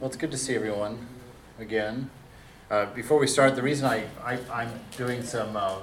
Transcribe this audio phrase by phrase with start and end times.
[0.00, 1.06] Well, it's good to see everyone
[1.58, 2.08] again.
[2.70, 5.76] Uh, before we start, the reason I, I, I'm doing some uh,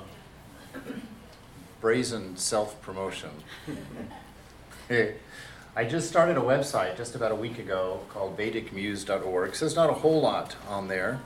[1.82, 3.30] brazen self promotion.
[4.90, 9.54] I just started a website just about a week ago called VedicMuse.org.
[9.54, 11.20] So there's not a whole lot on there,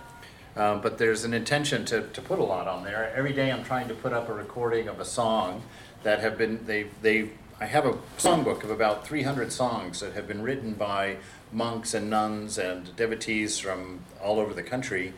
[0.58, 3.14] um, but there's an intention to, to put a lot on there.
[3.16, 5.62] Every day I'm trying to put up a recording of a song
[6.04, 7.30] that have been, they, they,
[7.62, 11.16] I have a songbook of about 300 songs that have been written by
[11.52, 15.14] monks and nuns and devotees from all over the country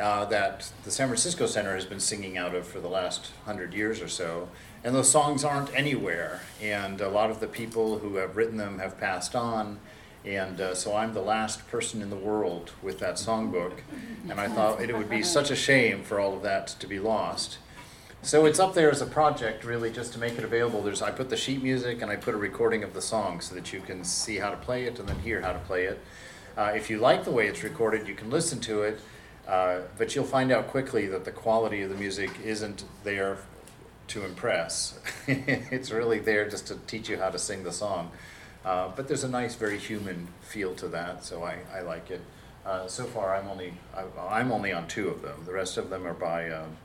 [0.00, 3.74] uh, that the San Francisco Center has been singing out of for the last hundred
[3.74, 4.48] years or so.
[4.84, 8.78] And those songs aren't anywhere, and a lot of the people who have written them
[8.78, 9.78] have passed on.
[10.24, 13.80] And uh, so I'm the last person in the world with that songbook.
[14.28, 16.98] And I thought it would be such a shame for all of that to be
[16.98, 17.58] lost.
[18.24, 20.80] So it's up there as a project, really, just to make it available.
[20.80, 23.52] There's I put the sheet music and I put a recording of the song so
[23.56, 25.98] that you can see how to play it and then hear how to play it.
[26.56, 29.00] Uh, if you like the way it's recorded, you can listen to it,
[29.48, 33.38] uh, but you'll find out quickly that the quality of the music isn't there
[34.06, 35.00] to impress.
[35.26, 38.12] it's really there just to teach you how to sing the song.
[38.64, 42.20] Uh, but there's a nice, very human feel to that, so I, I like it.
[42.64, 45.42] Uh, so far, I'm only I, am only on two of them.
[45.44, 46.76] The rest of them are by um,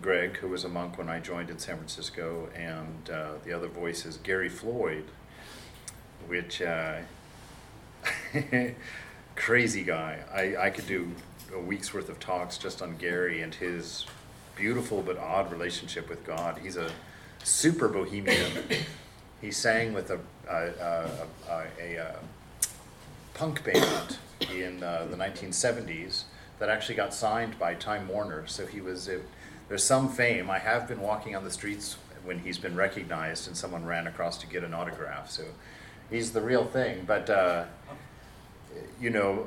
[0.00, 3.68] Greg, who was a monk when I joined in San Francisco, and uh, the other
[3.68, 5.04] voice is Gary Floyd,
[6.26, 6.98] which uh,
[9.36, 10.18] crazy guy.
[10.32, 11.12] I, I could do
[11.54, 14.06] a week's worth of talks just on Gary and his
[14.56, 16.58] beautiful but odd relationship with God.
[16.62, 16.90] He's a
[17.42, 18.50] super bohemian.
[19.40, 22.16] he sang with a, a, a, a,
[23.34, 24.18] punk band
[24.52, 26.24] in uh, the 1970s
[26.60, 28.46] that actually got signed by Time Warner.
[28.46, 29.08] So he was
[29.68, 30.50] there's some fame.
[30.50, 34.38] I have been walking on the streets when he's been recognized and someone ran across
[34.38, 35.30] to get an autograph.
[35.30, 35.44] So
[36.10, 37.04] he's the real thing.
[37.06, 37.64] But, uh,
[39.00, 39.46] you know,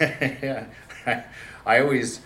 [0.00, 1.24] I,
[1.66, 2.20] I always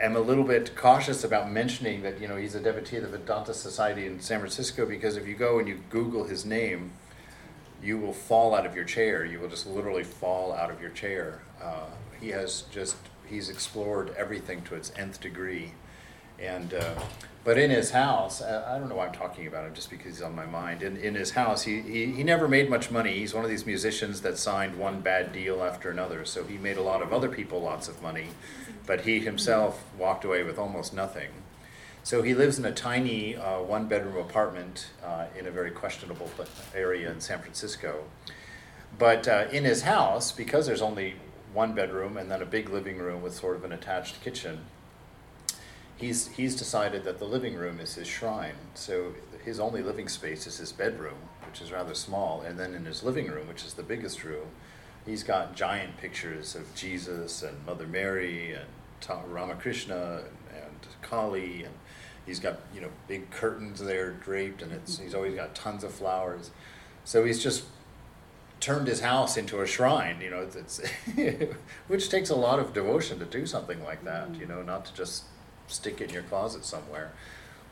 [0.00, 3.18] am a little bit cautious about mentioning that, you know, he's a devotee of the
[3.18, 6.92] Vedanta Society in San Francisco because if you go and you Google his name,
[7.82, 9.24] you will fall out of your chair.
[9.24, 11.42] You will just literally fall out of your chair.
[11.62, 11.86] Uh,
[12.20, 12.96] he has just
[13.26, 15.72] he's explored everything to its nth degree.
[16.38, 16.94] And uh,
[17.44, 20.22] but in his house, I don't know why I'm talking about him, just because he's
[20.22, 20.82] on my mind.
[20.82, 23.18] In in his house, he, he he never made much money.
[23.18, 26.24] He's one of these musicians that signed one bad deal after another.
[26.24, 28.28] So he made a lot of other people lots of money,
[28.86, 31.28] but he himself walked away with almost nothing.
[32.02, 36.30] So he lives in a tiny uh, one bedroom apartment uh, in a very questionable
[36.74, 38.04] area in San Francisco.
[38.98, 41.14] But uh, in his house, because there's only
[41.54, 44.60] one bedroom and then a big living room with sort of an attached kitchen.
[45.96, 48.56] He's, he's decided that the living room is his shrine.
[48.74, 51.14] So his only living space is his bedroom,
[51.46, 52.42] which is rather small.
[52.42, 54.48] And then in his living room, which is the biggest room,
[55.06, 60.70] he's got giant pictures of Jesus and Mother Mary and Ramakrishna and,
[61.02, 61.64] Kali.
[61.64, 61.74] And
[62.26, 65.92] he's got, you know, big curtains there draped and it's, he's always got tons of
[65.92, 66.50] flowers.
[67.04, 67.64] So he's just
[68.60, 70.20] turned his house into a shrine.
[70.20, 70.80] You know, it's,
[71.88, 74.34] which takes a lot of devotion to do something like that.
[74.34, 75.24] You know, not to just
[75.66, 77.12] stick it in your closet somewhere,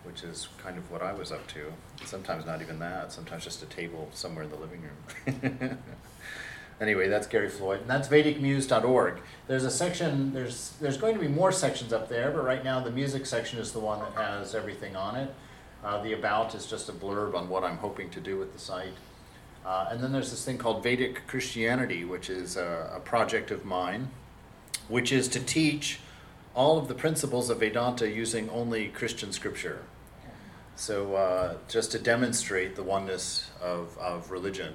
[0.05, 1.73] which is kind of what I was up to.
[2.05, 3.13] Sometimes not even that.
[3.13, 5.79] Sometimes just a table somewhere in the living room.
[6.81, 9.21] anyway, that's Gary Floyd, and that's VedicMuse.org.
[9.47, 10.33] There's a section.
[10.33, 13.59] There's there's going to be more sections up there, but right now the music section
[13.59, 15.35] is the one that has everything on it.
[15.85, 18.59] Uh, the about is just a blurb on what I'm hoping to do with the
[18.59, 18.93] site.
[19.65, 23.65] Uh, and then there's this thing called Vedic Christianity, which is a, a, project of
[23.65, 24.11] mine,
[24.89, 26.01] which is to teach
[26.55, 29.83] all of the principles of Vedanta using only Christian scripture.
[30.75, 34.75] So, uh, just to demonstrate the oneness of, of religion.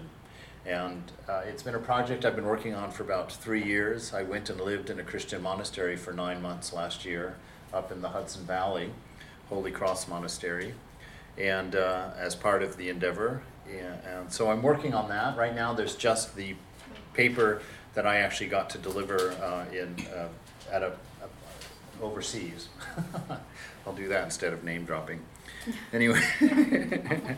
[0.65, 4.13] And uh, it's been a project I've been working on for about three years.
[4.13, 7.35] I went and lived in a Christian monastery for nine months last year
[7.73, 8.91] up in the Hudson Valley,
[9.49, 10.73] Holy Cross Monastery.
[11.37, 13.41] And uh, as part of the endeavor,
[13.71, 15.37] yeah, and so I'm working on that.
[15.37, 16.55] Right now, there's just the
[17.13, 17.61] paper
[17.93, 20.27] that I actually got to deliver uh, in uh,
[20.71, 22.69] at a, a overseas.
[23.85, 25.21] I'll do that instead of name dropping.
[25.91, 26.21] Anyway,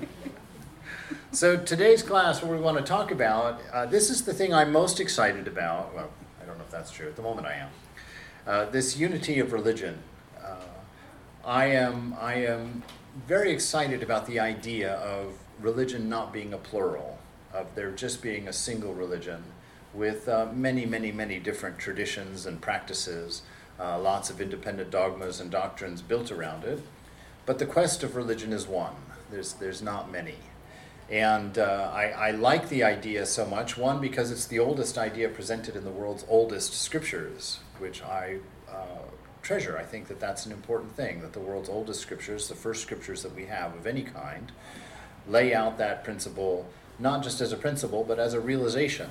[1.31, 4.71] so today's class, what we want to talk about, uh, this is the thing I'm
[4.71, 5.95] most excited about.
[5.95, 6.09] Well,
[6.41, 7.07] I don't know if that's true.
[7.07, 7.69] At the moment, I am.
[8.45, 9.99] Uh, this unity of religion.
[10.43, 10.55] Uh,
[11.45, 12.15] I am.
[12.19, 12.83] I am
[13.27, 17.19] very excited about the idea of religion not being a plural,
[17.53, 19.43] of there just being a single religion
[19.93, 23.41] with uh, many, many, many different traditions and practices,
[23.79, 26.81] uh, lots of independent dogmas and doctrines built around it.
[27.45, 28.93] But the quest of religion is one.
[29.31, 30.35] There's, there's not many.
[31.09, 33.77] And uh, I, I like the idea so much.
[33.77, 38.37] One, because it's the oldest idea presented in the world's oldest scriptures, which I
[38.69, 39.05] uh,
[39.41, 39.75] treasure.
[39.77, 43.23] I think that that's an important thing, that the world's oldest scriptures, the first scriptures
[43.23, 44.51] that we have of any kind,
[45.29, 46.67] lay out that principle
[46.99, 49.09] not just as a principle, but as a realization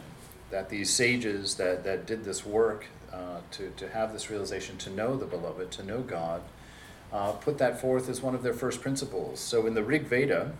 [0.50, 4.90] that these sages that, that did this work uh, to, to have this realization, to
[4.90, 6.42] know the beloved, to know God,
[7.12, 9.40] uh, put that forth as one of their first principles.
[9.40, 10.52] So in the Rig Veda,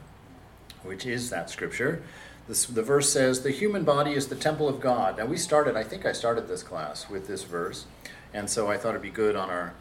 [0.82, 2.02] which is that scripture,
[2.46, 5.18] this, the verse says, The human body is the temple of God.
[5.18, 7.84] Now, we started, I think I started this class with this verse,
[8.32, 9.74] and so I thought it'd be good on our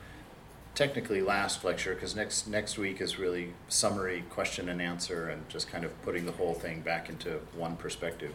[0.78, 5.68] technically last lecture because next next week is really summary question and answer and just
[5.68, 8.32] kind of putting the whole thing back into one perspective.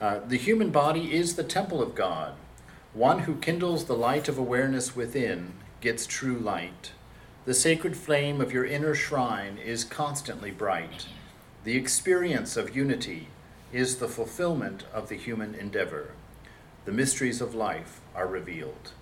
[0.00, 2.32] Uh, the human body is the temple of God.
[2.94, 5.52] One who kindles the light of awareness within
[5.82, 6.92] gets true light.
[7.44, 11.08] The sacred flame of your inner shrine is constantly bright.
[11.64, 13.28] The experience of unity
[13.70, 16.12] is the fulfillment of the human endeavor.
[16.86, 18.92] The mysteries of life are revealed.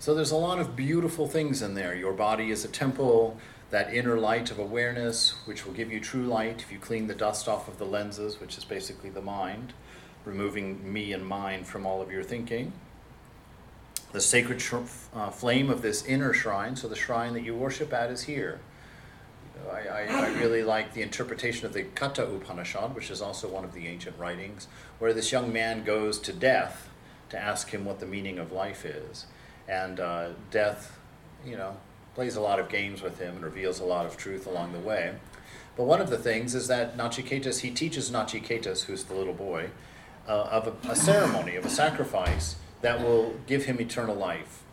[0.00, 1.92] So there's a lot of beautiful things in there.
[1.92, 3.36] Your body is a temple,
[3.70, 7.14] that inner light of awareness, which will give you true light if you clean the
[7.14, 9.72] dust off of the lenses, which is basically the mind,
[10.24, 12.72] removing me and mine from all of your thinking.
[14.12, 14.74] The sacred sh-
[15.14, 18.60] uh, flame of this inner shrine, so the shrine that you worship at is here.
[19.70, 23.64] I, I, I, really like the interpretation of the Katha Upanishad, which is also one
[23.64, 24.68] of the ancient writings,
[25.00, 26.88] where this young man goes to death
[27.30, 29.26] to ask him what the meaning of life is
[29.68, 30.98] and uh, death,
[31.46, 31.76] you know,
[32.14, 34.78] plays a lot of games with him and reveals a lot of truth along the
[34.78, 35.14] way.
[35.76, 39.70] But one of the things is that Nachiketas, he teaches Nachiketas, who's the little boy,
[40.26, 44.64] uh, of a, a, ceremony, of a sacrifice that will give him eternal life.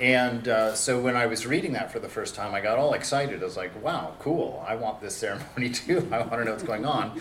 [0.00, 2.94] And uh, so when I was reading that for the first time, I got all
[2.94, 3.40] excited.
[3.40, 6.06] I was like, wow, cool, I want this ceremony too.
[6.12, 7.20] I want to know what's going on.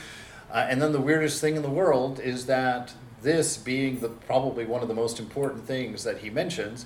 [0.52, 4.66] Uh, and then the weirdest thing in the world is that this being the, probably
[4.66, 6.86] one of the most important things that he mentions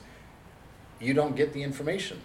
[0.99, 2.21] you don't get the information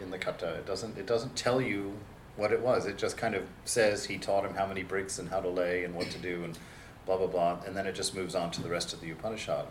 [0.00, 0.58] in the katha.
[0.58, 1.94] It doesn't it doesn't tell you
[2.36, 2.86] what it was.
[2.86, 5.84] It just kind of says he taught him how many bricks and how to lay
[5.84, 6.58] and what to do and
[7.06, 9.66] blah blah blah, and then it just moves on to the rest of the Upanishad.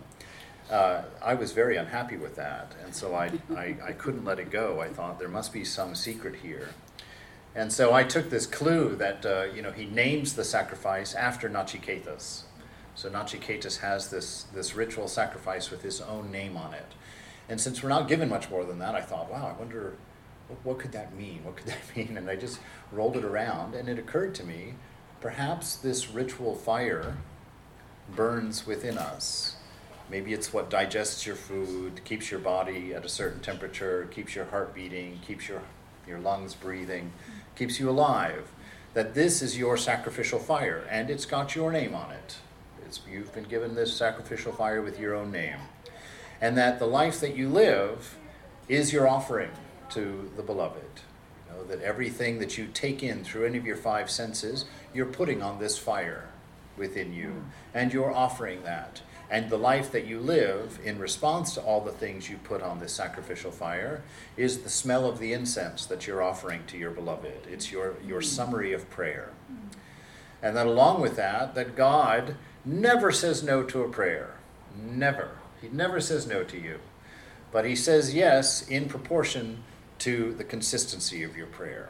[0.69, 4.51] Uh, I was very unhappy with that, and so I, I, I couldn't let it
[4.51, 4.81] go.
[4.81, 6.69] I thought there must be some secret here.
[7.55, 11.49] And so I took this clue that uh, you know he names the sacrifice after
[11.49, 12.43] Nachiketas.
[12.97, 16.93] So Nachiketas has this, this ritual sacrifice with his own name on it.
[17.49, 19.95] And since we're not given much more than that, I thought, wow, I wonder
[20.47, 21.43] what, what could that mean?
[21.43, 22.17] What could that mean?
[22.17, 22.59] And I just
[22.91, 24.75] rolled it around, and it occurred to me
[25.21, 27.17] perhaps this ritual fire
[28.15, 29.55] burns within us.
[30.09, 34.45] Maybe it's what digests your food, keeps your body at a certain temperature, keeps your
[34.45, 35.61] heart beating, keeps your,
[36.07, 37.11] your lungs breathing,
[37.55, 38.49] keeps you alive.
[38.93, 42.37] That this is your sacrificial fire, and it's got your name on it.
[42.85, 45.59] It's, you've been given this sacrificial fire with your own name
[46.41, 48.17] and that the life that you live
[48.67, 49.51] is your offering
[49.89, 50.81] to the beloved.
[51.47, 55.05] You know, that everything that you take in through any of your five senses, you're
[55.05, 56.29] putting on this fire
[56.77, 57.43] within you, mm.
[57.73, 59.01] and you're offering that.
[59.29, 62.79] And the life that you live in response to all the things you put on
[62.79, 64.01] this sacrificial fire
[64.37, 67.45] is the smell of the incense that you're offering to your beloved.
[67.51, 68.25] It's your, your mm.
[68.25, 69.31] summary of prayer.
[69.51, 69.77] Mm.
[70.41, 74.35] And then, along with that, that God never says no to a prayer.
[74.79, 75.31] Never.
[75.61, 76.79] He never says no to you,
[77.51, 79.63] but he says yes in proportion
[79.99, 81.89] to the consistency of your prayer.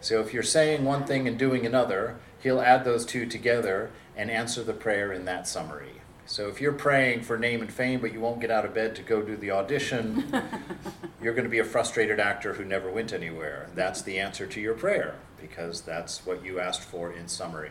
[0.00, 4.30] So if you're saying one thing and doing another, he'll add those two together and
[4.30, 6.02] answer the prayer in that summary.
[6.26, 8.94] So if you're praying for name and fame, but you won't get out of bed
[8.96, 10.30] to go do the audition,
[11.22, 13.70] you're going to be a frustrated actor who never went anywhere.
[13.74, 17.70] That's the answer to your prayer because that's what you asked for in summary.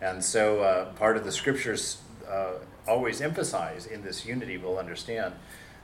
[0.00, 2.52] And so uh, part of the scriptures uh,
[2.86, 5.34] always emphasize in this unity we'll understand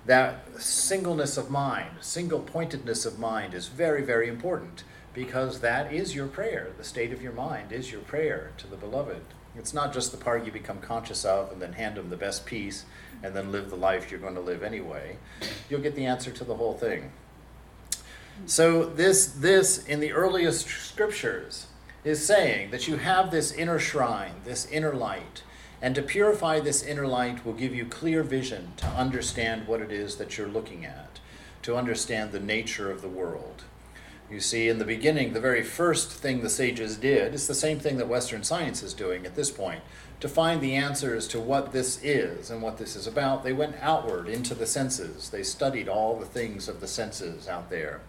[0.04, 4.82] that singleness of mind, single pointedness of mind is very, very important
[5.14, 6.70] because that is your prayer.
[6.76, 9.22] The state of your mind is your prayer to the beloved.
[9.54, 12.46] It's not just the part you become conscious of and then hand them the best
[12.46, 12.84] piece
[13.22, 15.18] and then live the life you're going to live anyway.
[15.68, 17.12] You'll get the answer to the whole thing.
[18.46, 21.66] So this this in the earliest scriptures
[22.02, 25.42] is saying that you have this inner shrine, this inner light
[25.82, 29.90] and to purify this inner light will give you clear vision to understand what it
[29.90, 31.18] is that you're looking at,
[31.62, 33.64] to understand the nature of the world.
[34.30, 37.80] You see, in the beginning, the very first thing the sages did is the same
[37.80, 39.82] thing that Western science is doing at this point.
[40.20, 43.74] To find the answers to what this is and what this is about, they went
[43.82, 45.30] outward into the senses.
[45.30, 48.00] They studied all the things of the senses out there.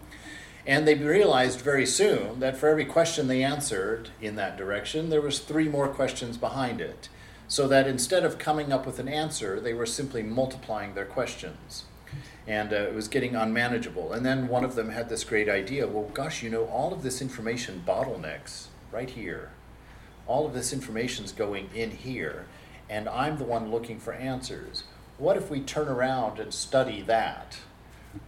[0.66, 5.20] And they realized very soon that for every question they answered in that direction, there
[5.20, 7.08] was three more questions behind it.
[7.46, 11.84] So that instead of coming up with an answer, they were simply multiplying their questions.
[12.46, 14.12] And uh, it was getting unmanageable.
[14.12, 17.02] And then one of them had this great idea well, gosh, you know, all of
[17.02, 19.50] this information bottlenecks right here.
[20.26, 22.46] All of this information is going in here,
[22.88, 24.84] and I'm the one looking for answers.
[25.18, 27.58] What if we turn around and study that?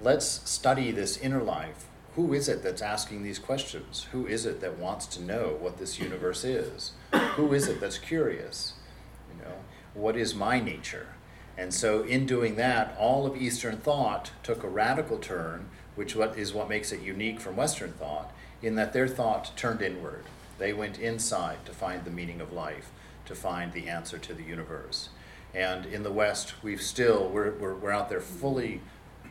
[0.03, 4.07] Let's study this inner life who is it that's asking these questions?
[4.11, 6.93] Who is it that wants to know what this universe is?
[7.35, 8.73] Who is it that's curious?
[9.97, 11.07] What is my nature?
[11.57, 16.53] And so, in doing that, all of Eastern thought took a radical turn, which is
[16.53, 20.25] what makes it unique from Western thought, in that their thought turned inward.
[20.59, 22.91] They went inside to find the meaning of life,
[23.25, 25.09] to find the answer to the universe.
[25.55, 28.83] And in the West, we've still we're, we're, we're out there fully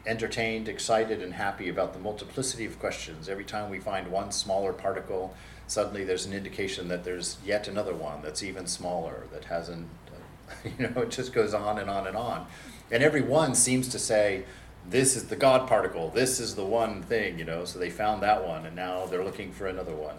[0.07, 3.29] entertained, excited, and happy about the multiplicity of questions.
[3.29, 5.35] Every time we find one smaller particle,
[5.67, 9.87] suddenly there's an indication that there's yet another one that's even smaller that hasn't,
[10.63, 12.45] you know, it just goes on and on and on.
[12.91, 14.45] And every one seems to say,
[14.87, 18.21] this is the God particle, this is the one thing, you know, so they found
[18.21, 20.17] that one and now they're looking for another one.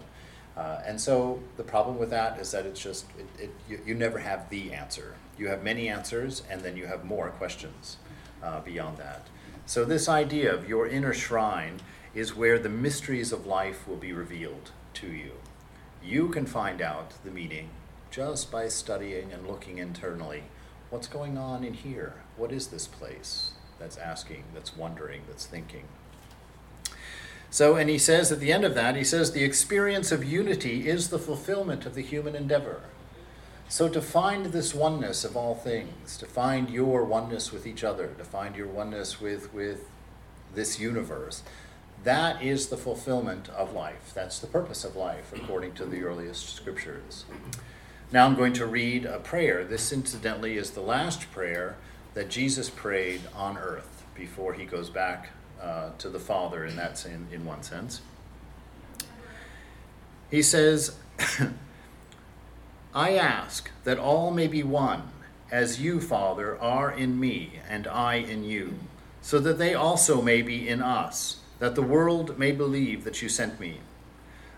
[0.57, 3.95] Uh, and so the problem with that is that it's just, it, it, you, you
[3.95, 5.15] never have the answer.
[5.37, 7.97] You have many answers and then you have more questions
[8.43, 9.27] uh, beyond that.
[9.65, 11.81] So, this idea of your inner shrine
[12.15, 15.33] is where the mysteries of life will be revealed to you.
[16.01, 17.69] You can find out the meaning
[18.11, 20.43] just by studying and looking internally.
[20.89, 22.13] What's going on in here?
[22.35, 25.85] What is this place that's asking, that's wondering, that's thinking?
[27.49, 30.87] So, and he says at the end of that, he says, the experience of unity
[30.87, 32.81] is the fulfillment of the human endeavor.
[33.69, 38.13] So, to find this oneness of all things, to find your oneness with each other,
[38.17, 39.89] to find your oneness with, with
[40.53, 41.43] this universe,
[42.03, 44.11] that is the fulfillment of life.
[44.13, 47.25] That's the purpose of life, according to the earliest scriptures.
[48.09, 49.65] Now, I'm going to read a prayer.
[49.65, 51.75] This, incidentally, is the last prayer
[52.13, 57.05] that Jesus prayed on earth before he goes back uh, to the Father, in, that,
[57.05, 57.99] in, in one sense.
[60.31, 60.95] He says,
[62.95, 65.11] I ask that all may be one,
[65.51, 68.75] as you, Father, are in me, and I in you,
[69.21, 73.27] so that they also may be in us, that the world may believe that you
[73.27, 73.79] sent me.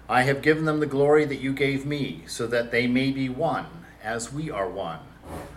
[0.10, 3.30] I have given them the glory that you gave me, so that they may be
[3.30, 3.68] one,
[4.04, 5.02] as we are one.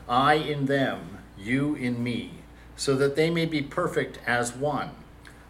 [0.06, 2.32] I in them, you in me,
[2.76, 4.90] so that they may be perfect as one,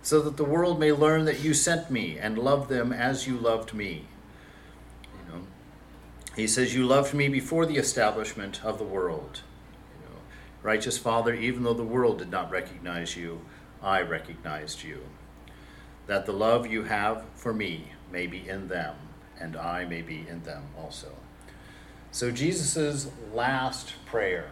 [0.02, 3.36] so that the world may learn that you sent me and love them as you
[3.36, 4.04] loved me.
[5.02, 5.42] You know,
[6.36, 9.42] He says, You loved me before the establishment of the world.
[10.00, 10.20] You know,
[10.62, 13.40] Righteous Father, even though the world did not recognize you,
[13.82, 15.00] I recognized you.
[16.06, 18.94] That the love you have for me may be in them,
[19.40, 21.08] and I may be in them also.
[22.10, 24.50] So, Jesus' last prayer,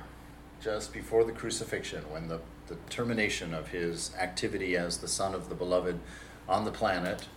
[0.61, 5.49] just before the crucifixion, when the, the termination of his activity as the Son of
[5.50, 6.00] the Beloved
[6.49, 7.29] on the planet,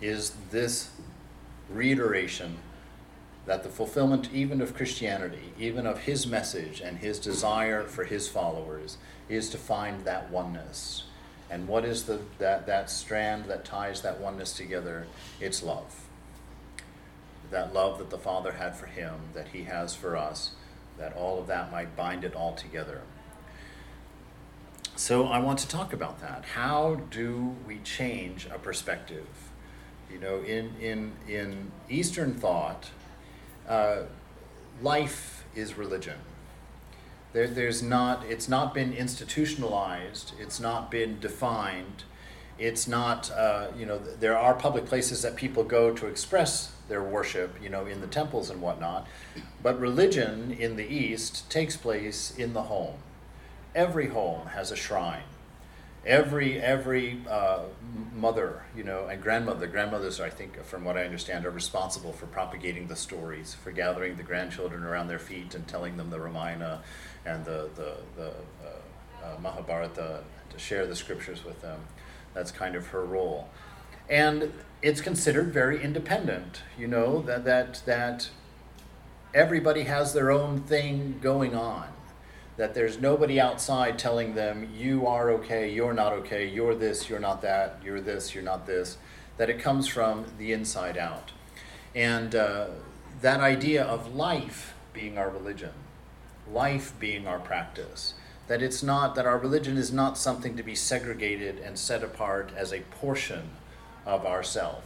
[0.00, 0.90] is this
[1.70, 2.58] reiteration
[3.46, 8.28] that the fulfillment even of Christianity, even of his message and his desire for his
[8.28, 11.04] followers, is to find that oneness.
[11.50, 15.06] And what is the, that, that strand that ties that oneness together?
[15.40, 16.04] It's love.
[17.50, 20.50] That love that the Father had for him, that he has for us,
[20.98, 23.00] that all of that might bind it all together.
[24.96, 26.44] So I want to talk about that.
[26.44, 29.26] How do we change a perspective?
[30.12, 32.90] You know, in, in, in Eastern thought,
[33.68, 34.02] uh,
[34.82, 36.16] life is religion.
[37.32, 42.04] There, there's not, it's not been institutionalized, it's not been defined,
[42.58, 47.02] it's not, uh, you know, there are public places that people go to express their
[47.02, 49.06] worship, you know, in the temples and whatnot,
[49.62, 52.96] but religion in the East takes place in the home.
[53.74, 55.24] Every home has a shrine
[56.08, 57.60] every every uh,
[58.14, 59.66] mother, you know, and grandmother.
[59.66, 64.16] Grandmothers, I think, from what I understand, are responsible for propagating the stories, for gathering
[64.16, 66.82] the grandchildren around their feet and telling them the Ramayana
[67.24, 71.80] and the the, the uh, uh, Mahabharata to share the scriptures with them.
[72.34, 73.48] That's kind of her role,
[74.08, 76.62] and it's considered very independent.
[76.78, 78.30] You know that that that
[79.34, 81.88] everybody has their own thing going on
[82.58, 87.20] that there's nobody outside telling them, you are okay, you're not okay, you're this, you're
[87.20, 88.98] not that, you're this, you're not this,
[89.36, 91.30] that it comes from the inside out.
[91.94, 92.66] And uh,
[93.20, 95.70] that idea of life being our religion,
[96.52, 98.14] life being our practice,
[98.46, 102.52] that it's not, that our religion is not something to be segregated and set apart
[102.56, 103.50] as a portion
[104.06, 104.84] of ourself.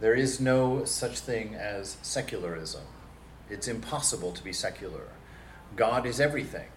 [0.00, 2.82] There is no such thing as secularism.
[3.48, 5.08] It's impossible to be secular.
[5.76, 6.68] God is everything.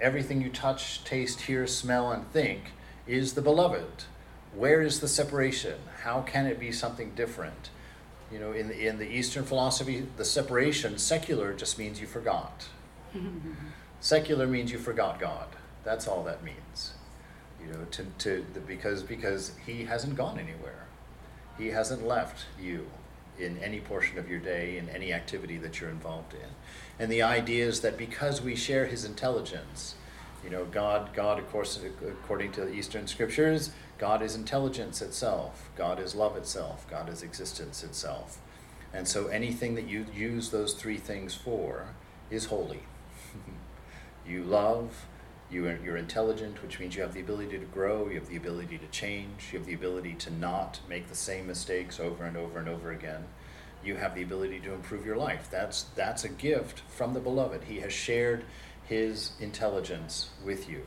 [0.00, 2.72] Everything you touch, taste, hear, smell, and think
[3.06, 4.04] is the beloved.
[4.54, 5.78] Where is the separation?
[6.02, 7.70] How can it be something different?
[8.30, 12.66] You know, in in the Eastern philosophy, the separation, secular, just means you forgot.
[14.00, 15.48] Secular means you forgot God.
[15.84, 16.94] That's all that means.
[17.60, 20.86] You know, to, to the, because because He hasn't gone anywhere.
[21.58, 22.86] He hasn't left you
[23.38, 26.48] in any portion of your day, in any activity that you're involved in.
[26.98, 29.94] And the idea is that because we share His intelligence,
[30.44, 35.70] you know, God, God, of course, according to the Eastern scriptures, God is intelligence itself.
[35.76, 36.86] God is love itself.
[36.90, 38.38] God is existence itself.
[38.92, 41.94] And so anything that you use those three things for
[42.30, 42.80] is holy.
[44.26, 45.06] You love,
[45.50, 48.36] you are, you're intelligent, which means you have the ability to grow, you have the
[48.36, 52.36] ability to change, you have the ability to not make the same mistakes over and
[52.36, 53.24] over and over again.
[53.84, 55.48] You have the ability to improve your life.
[55.50, 57.64] That's, that's a gift from the beloved.
[57.64, 58.44] He has shared
[58.84, 60.82] his intelligence with you,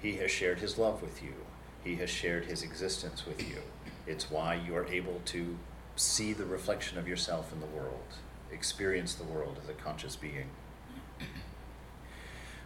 [0.00, 1.34] he has shared his love with you,
[1.82, 3.58] he has shared his existence with you.
[4.06, 5.56] It's why you are able to
[5.96, 8.18] see the reflection of yourself in the world,
[8.52, 10.50] experience the world as a conscious being.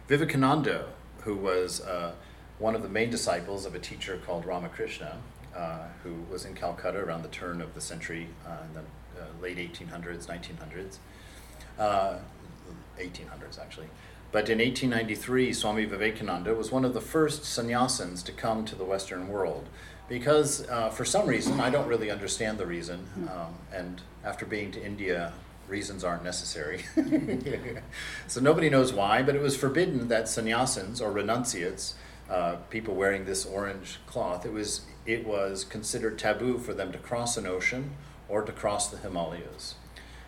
[0.09, 0.87] Vivekananda
[1.21, 2.13] who was uh,
[2.57, 5.17] one of the main disciples of a teacher called Ramakrishna,
[5.55, 9.25] uh, who was in Calcutta around the turn of the century, uh, in the uh,
[9.39, 10.97] late 1800s, 1900s,
[11.79, 13.87] 1800s uh, actually.
[14.31, 18.85] But in 1893, Swami Vivekananda was one of the first sannyasins to come to the
[18.85, 19.69] Western world
[20.07, 24.71] because, uh, for some reason, I don't really understand the reason, um, and after being
[24.71, 25.33] to India
[25.69, 26.83] reasons aren't necessary.
[28.27, 31.95] so nobody knows why, but it was forbidden that sannyasins or renunciates,
[32.29, 36.97] uh, people wearing this orange cloth, it was, it was considered taboo for them to
[36.97, 37.91] cross an ocean
[38.27, 39.75] or to cross the Himalayas.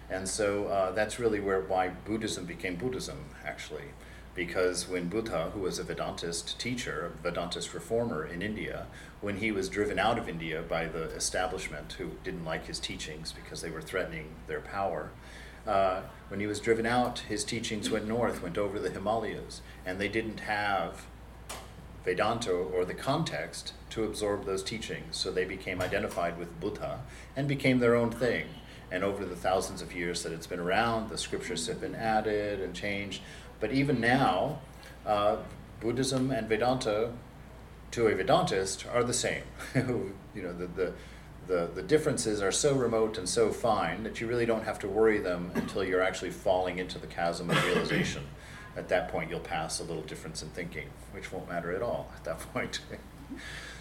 [0.10, 3.86] And so uh, that's really where why Buddhism became Buddhism, actually.
[4.33, 8.88] Because when Buddha, who was a Vedantist teacher, a Vedantist reformer in India,
[9.19, 13.34] when he was driven out of India by the establishment who didn't like his teachings
[13.34, 15.12] because they were threatening their power,
[15.67, 19.99] uh, when he was driven out, his teachings went north, went over the Himalayas, and
[19.99, 21.06] they didn't have
[22.03, 25.17] Vedanta or the context to absorb those teachings.
[25.17, 27.01] So they became identified with Buddha
[27.36, 28.45] and became their own thing.
[28.91, 32.60] And over the thousands of years that it's been around, the scriptures have been added
[32.60, 33.21] and changed.
[33.62, 34.60] But even now,
[35.06, 35.38] uh,
[35.80, 37.12] Buddhism and Vedanta,
[37.91, 39.43] to a Vedantist, are the same.
[39.76, 40.93] you know, the, the
[41.47, 44.88] the, the differences are so remote and so fine that you really don't have to
[44.88, 48.24] worry them until you're actually falling into the chasm of realization.
[48.78, 52.10] At that point, you'll pass a little difference in thinking, which won't matter at all
[52.15, 52.80] at that point.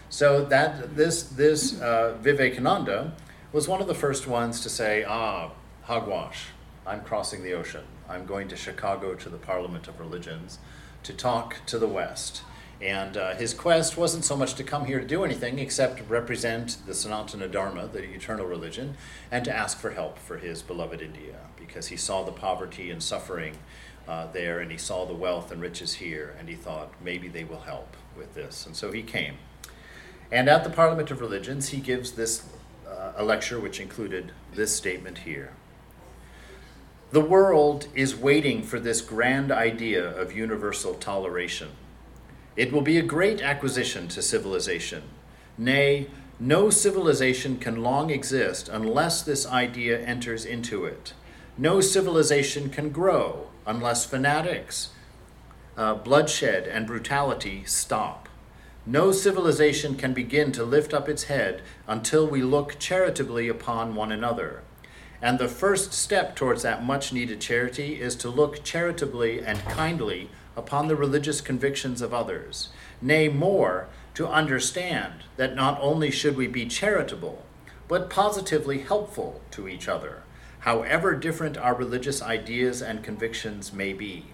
[0.09, 3.13] so that this this uh, Vivekananda
[3.53, 6.47] was one of the first ones to say, "Ah, hogwash!
[6.85, 7.85] I'm crossing the ocean.
[8.11, 10.59] I'm going to Chicago to the Parliament of Religions
[11.05, 12.43] to talk to the West."
[12.83, 16.79] And uh, his quest wasn't so much to come here to do anything except represent
[16.87, 18.97] the Sanatana Dharma, the eternal religion,
[19.31, 23.03] and to ask for help for his beloved India, because he saw the poverty and
[23.03, 23.59] suffering
[24.09, 27.45] uh, there, and he saw the wealth and riches here, and he thought maybe they
[27.45, 28.65] will help with this.
[28.65, 29.35] And so he came.
[30.33, 32.49] And at the Parliament of Religions, he gives this
[32.89, 35.53] uh, a lecture which included this statement here.
[37.13, 41.71] The world is waiting for this grand idea of universal toleration
[42.61, 45.03] it will be a great acquisition to civilization.
[45.57, 51.15] Nay, no civilization can long exist unless this idea enters into it.
[51.57, 54.91] No civilization can grow unless fanatics,
[55.77, 58.29] uh, bloodshed, and brutality stop.
[58.85, 64.11] No civilization can begin to lift up its head until we look charitably upon one
[64.11, 64.63] another.
[65.23, 70.31] And the first step towards that much needed charity is to look charitably and kindly
[70.57, 72.71] upon the religious convictions of others.
[73.03, 77.45] Nay, more, to understand that not only should we be charitable,
[77.87, 80.23] but positively helpful to each other,
[80.61, 84.27] however different our religious ideas and convictions may be.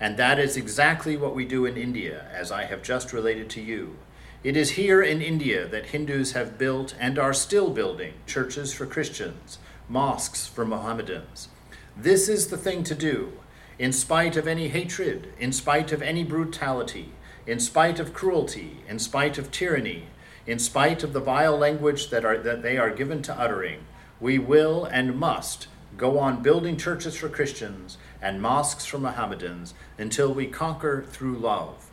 [0.00, 3.60] And that is exactly what we do in India, as I have just related to
[3.60, 3.96] you.
[4.42, 8.84] It is here in India that Hindus have built and are still building churches for
[8.84, 9.58] Christians,
[9.88, 11.48] mosques for Mohammedans.
[11.96, 13.32] This is the thing to do,
[13.78, 17.12] in spite of any hatred, in spite of any brutality,
[17.46, 20.06] in spite of cruelty, in spite of tyranny,
[20.46, 23.80] in spite of the vile language that, are, that they are given to uttering,
[24.20, 30.32] we will and must go on building churches for Christians and mosques for Mohammedans until
[30.32, 31.90] we conquer through love,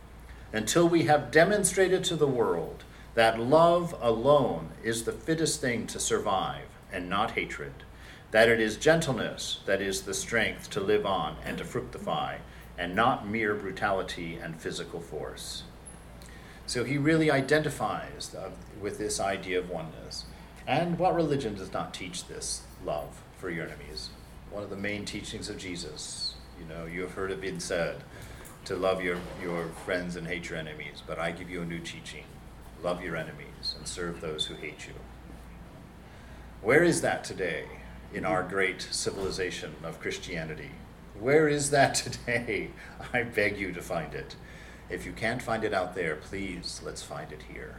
[0.52, 6.00] until we have demonstrated to the world that love alone is the fittest thing to
[6.00, 7.72] survive and not hatred,
[8.30, 12.38] that it is gentleness that is the strength to live on and to fructify,
[12.78, 15.64] and not mere brutality and physical force.
[16.66, 18.34] So he really identifies
[18.80, 20.24] with this idea of oneness.
[20.66, 24.10] And what religion does not teach this love for your enemies?
[24.50, 26.34] One of the main teachings of Jesus.
[26.58, 28.04] You know, you have heard it being said
[28.64, 31.80] to love your, your friends and hate your enemies, but I give you a new
[31.80, 32.24] teaching
[32.82, 34.94] love your enemies and serve those who hate you.
[36.62, 37.64] Where is that today
[38.14, 40.70] in our great civilization of Christianity?
[41.18, 42.70] Where is that today?
[43.12, 44.36] I beg you to find it.
[44.88, 47.78] If you can't find it out there, please let's find it here.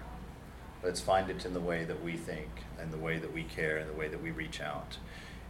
[0.84, 3.78] Let's find it in the way that we think and the way that we care
[3.78, 4.98] and the way that we reach out.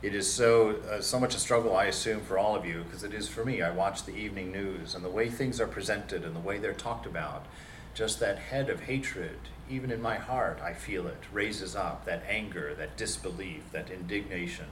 [0.04, 3.04] It is so uh, so much a struggle, I assume, for all of you, because
[3.04, 3.64] it is for me.
[3.64, 6.72] I watch the evening news and the way things are presented and the way they're
[6.72, 7.48] talked about.
[7.96, 12.24] Just that head of hatred, even in my heart, I feel it raises up that
[12.28, 14.66] anger, that disbelief, that indignation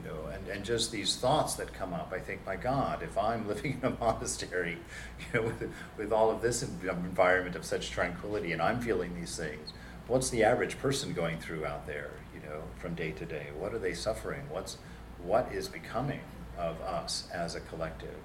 [0.00, 2.12] you know, and, and just these thoughts that come up.
[2.14, 4.78] I think, my God, if I'm living in a monastery,
[5.18, 9.36] you know, with, with all of this environment of such tranquility, and I'm feeling these
[9.36, 9.72] things,
[10.06, 13.48] what's the average person going through out there, you know, from day to day?
[13.58, 14.42] What are they suffering?
[14.50, 14.78] What's
[15.22, 16.20] what is becoming
[16.56, 18.16] of us as a collective?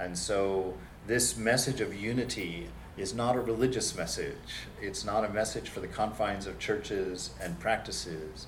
[0.00, 0.74] And so
[1.06, 4.66] this message of unity is not a religious message.
[4.80, 8.46] It's not a message for the confines of churches and practices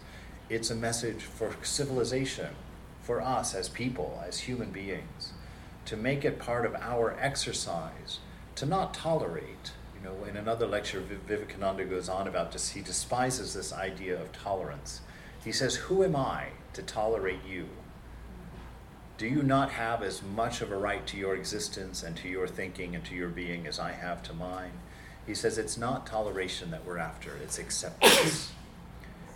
[0.51, 2.49] it's a message for civilization,
[3.03, 5.33] for us as people, as human beings,
[5.85, 8.19] to make it part of our exercise,
[8.57, 9.71] to not tolerate.
[9.95, 12.71] You know, in another lecture, Vivekananda goes on about this.
[12.71, 15.03] he despises this idea of tolerance.
[15.45, 17.69] He says, Who am I to tolerate you?
[19.21, 22.49] Do you not have as much of a right to your existence and to your
[22.49, 24.71] thinking and to your being as I have to mine?
[25.27, 28.53] He says it's not toleration that we're after, it's acceptance.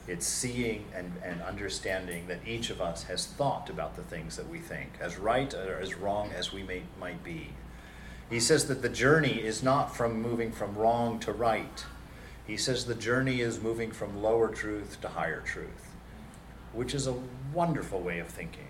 [0.06, 4.50] It's seeing and, and understanding that each of us has thought about the things that
[4.50, 7.48] we think, as right or as wrong as we may, might be.
[8.28, 11.86] He says that the journey is not from moving from wrong to right.
[12.46, 15.94] He says the journey is moving from lower truth to higher truth,
[16.74, 17.16] which is a
[17.54, 18.68] wonderful way of thinking.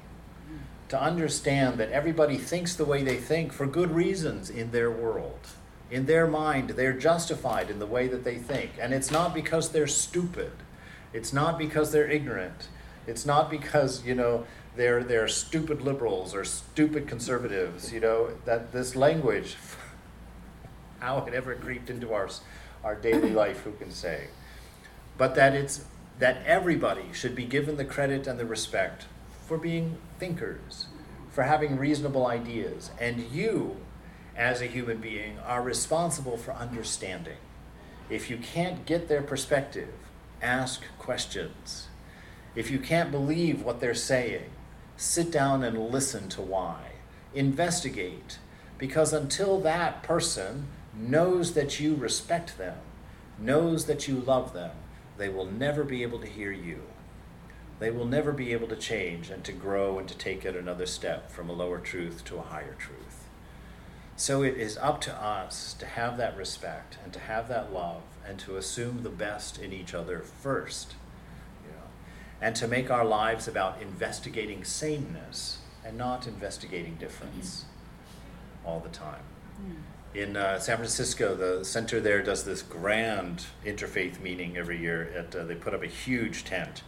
[0.88, 5.40] To understand that everybody thinks the way they think for good reasons in their world.
[5.90, 8.73] In their mind, they're justified in the way that they think.
[8.81, 10.53] And it's not because they're stupid
[11.14, 12.68] it's not because they're ignorant.
[13.07, 18.73] It's not because, you know, they're, they're stupid liberals or stupid conservatives, you know, that
[18.73, 19.57] this language,
[20.99, 22.29] how it ever creeped into our,
[22.83, 24.27] our daily life, who can say?
[25.16, 25.85] But that it's
[26.18, 29.07] that everybody should be given the credit and the respect
[29.47, 30.87] for being thinkers,
[31.31, 32.91] for having reasonable ideas.
[33.01, 33.77] And you,
[34.37, 37.37] as a human being, are responsible for understanding.
[38.11, 39.95] If you can't get their perspective,
[40.43, 41.89] ask questions.
[42.55, 44.51] If you can't believe what they're saying,
[44.97, 46.93] sit down and listen to why.
[47.35, 48.39] Investigate,
[48.79, 52.79] because until that person knows that you respect them,
[53.39, 54.71] knows that you love them,
[55.19, 56.83] they will never be able to hear you.
[57.79, 60.87] They will never be able to change and to grow and to take it another
[60.87, 63.25] step from a lower truth to a higher truth.
[64.17, 68.03] So it is up to us to have that respect and to have that love
[68.27, 70.95] and to assume the best in each other first.
[71.65, 71.89] You know,
[72.41, 77.65] and to make our lives about investigating sameness and not investigating difference
[78.65, 79.23] all the time.
[79.57, 80.19] Hmm.
[80.19, 85.13] In uh, San Francisco, the center there does this grand interfaith meeting every year.
[85.17, 86.83] At, uh, they put up a huge tent,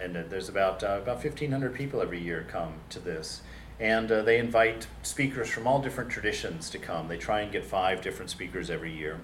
[0.00, 3.42] and uh, there's about uh, about 1,500 people every year come to this.
[3.78, 7.08] And uh, they invite speakers from all different traditions to come.
[7.08, 9.20] They try and get five different speakers every year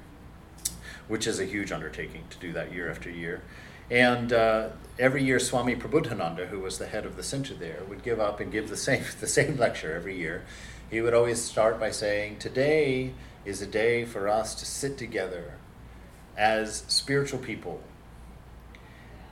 [1.09, 3.43] which is a huge undertaking to do that year after year.
[3.91, 8.03] And uh, every year, Swami Prabuddhananda, who was the head of the center there, would
[8.03, 10.43] give up and give the same, the same lecture every year.
[10.91, 13.13] He would always start by saying, Today
[13.45, 15.55] is a day for us to sit together
[16.37, 17.83] as spiritual people,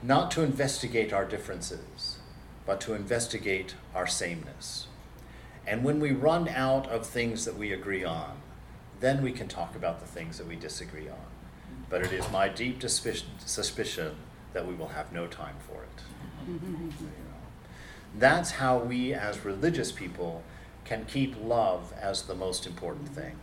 [0.03, 2.17] not to investigate our differences,
[2.65, 4.87] but to investigate our sameness.
[5.67, 8.37] And when we run out of things that we agree on,
[8.99, 11.31] then we can talk about the things that we disagree on
[11.91, 14.15] but it is my deep suspicion
[14.53, 16.49] that we will have no time for it.
[16.49, 16.89] Mm-hmm.
[18.17, 20.41] That's how we, as religious people,
[20.85, 23.35] can keep love as the most important thing.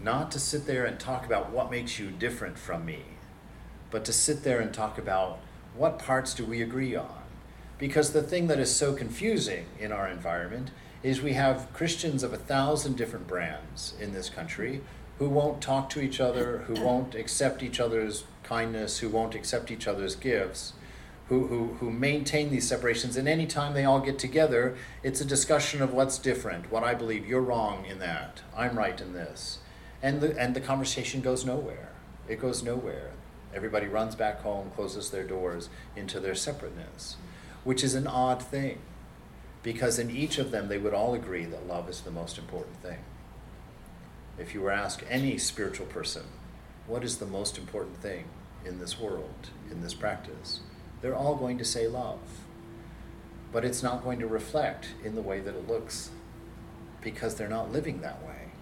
[0.00, 3.02] Not to sit there and talk about what makes you different from me,
[3.90, 5.38] but to sit there and talk about
[5.76, 7.22] what parts do we agree on.
[7.78, 10.70] Because the thing that is so confusing in our environment
[11.02, 14.80] is we have Christians of a thousand different brands in this country
[15.18, 19.70] who won't talk to each other, who won't accept each other's kindness, who won't accept
[19.70, 20.72] each other's gifts,
[21.28, 23.16] who, who, who maintain these separations.
[23.16, 27.26] And anytime they all get together, it's a discussion of what's different, what I believe,
[27.26, 29.58] you're wrong in that, I'm right in this.
[30.02, 31.90] And the, and the conversation goes nowhere.
[32.28, 33.10] It goes nowhere.
[33.54, 37.16] Everybody runs back home, closes their doors into their separateness,
[37.64, 38.78] which is an odd thing
[39.62, 42.76] because in each of them they would all agree that love is the most important
[42.82, 42.98] thing.
[44.38, 46.24] If you were asked any spiritual person,
[46.86, 48.24] what is the most important thing
[48.64, 50.60] in this world, in this practice?
[51.02, 52.20] They're all going to say love.
[53.52, 56.10] But it's not going to reflect in the way that it looks
[57.00, 58.52] because they're not living that way.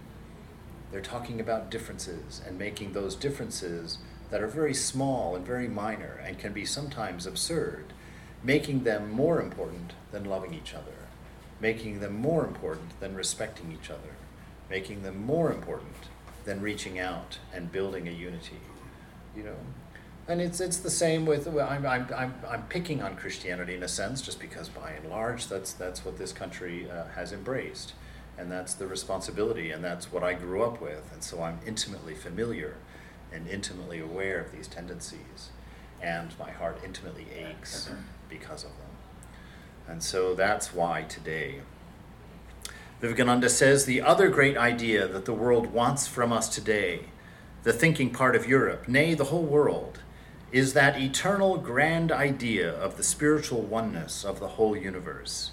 [0.91, 3.97] They're talking about differences and making those differences
[4.29, 7.85] that are very small and very minor and can be sometimes absurd,
[8.43, 11.07] making them more important than loving each other,
[11.59, 14.15] making them more important than respecting each other,
[14.69, 15.95] making them more important
[16.45, 18.59] than reaching out and building a unity.
[19.35, 19.55] You know,
[20.27, 23.83] and it's it's the same with well, I'm, I'm, I'm, I'm picking on Christianity in
[23.83, 27.93] a sense just because by and large that's that's what this country uh, has embraced
[28.37, 32.13] and that's the responsibility and that's what I grew up with and so I'm intimately
[32.13, 32.75] familiar
[33.33, 35.49] and intimately aware of these tendencies
[36.01, 37.89] and my heart intimately aches
[38.29, 38.89] because of them
[39.87, 41.61] and so that's why today
[42.99, 47.01] Vivekananda says the other great idea that the world wants from us today
[47.63, 49.99] the thinking part of Europe nay the whole world
[50.51, 55.51] is that eternal grand idea of the spiritual oneness of the whole universe.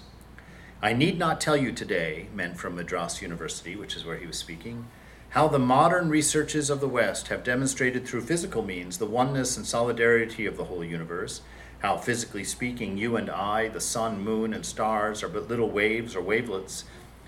[0.81, 4.37] I need not tell you today, men from Madras University, which is where he was
[4.37, 4.87] speaking,
[5.35, 9.67] how the modern researches of the West have demonstrated through physical means the oneness and
[9.67, 11.41] solidarity of the whole universe,
[11.79, 16.15] how, physically speaking, you and I, the sun, moon, and stars, are but little waves
[16.15, 16.85] or wavelets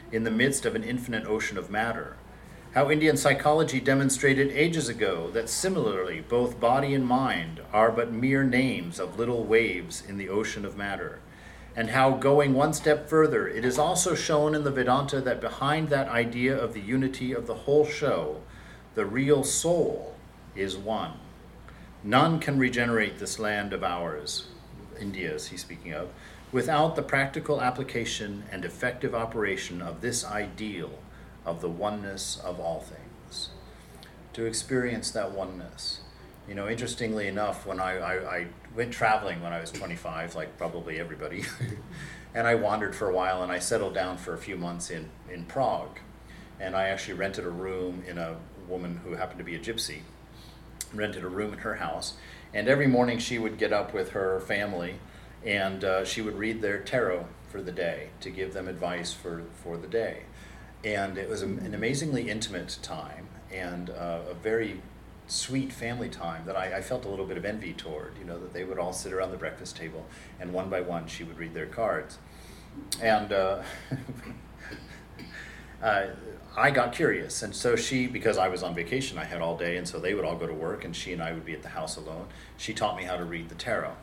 [0.10, 2.16] in the midst of an infinite ocean of matter
[2.78, 8.44] how Indian psychology demonstrated ages ago that similarly both body and mind are but mere
[8.44, 11.20] names of little waves in the ocean of matter,
[11.78, 15.90] and how going one step further, it is also shown in the Vedanta that behind
[15.90, 18.42] that idea of the unity of the whole show,
[18.96, 20.16] the real soul
[20.56, 21.14] is one.
[22.04, 24.48] None can regenerate this land of ours,
[25.00, 26.10] India is he speaking of,
[26.52, 30.98] without the practical application and effective operation of this ideal
[31.46, 33.50] of the oneness of all things,
[34.34, 36.02] to experience that oneness.
[36.50, 40.58] You know, interestingly enough, when I, I, I went traveling when I was 25, like
[40.58, 41.44] probably everybody,
[42.36, 45.10] and I wandered for a while and I settled down for a few months in,
[45.30, 46.00] in Prague.
[46.60, 48.38] And I actually rented a room in a
[48.68, 50.02] woman who happened to be a gypsy,
[50.94, 52.14] rented a room in her house.
[52.54, 54.96] And every morning she would get up with her family
[55.44, 59.44] and uh, she would read their tarot for the day to give them advice for,
[59.64, 60.24] for the day
[60.84, 64.82] and it was an amazingly intimate time and uh, a very
[65.28, 68.18] sweet family time that I, I, felt a little bit of envy toward.
[68.18, 70.06] You know that they would all sit around the breakfast table,
[70.40, 72.18] and one by one she would read their cards,
[73.02, 73.32] and.
[73.32, 73.64] Uh,
[75.82, 76.08] uh,
[76.60, 79.78] I got curious, and so she, because I was on vacation, I had all day,
[79.78, 81.62] and so they would all go to work, and she and I would be at
[81.62, 82.26] the house alone.
[82.58, 83.94] She taught me how to read the tarot.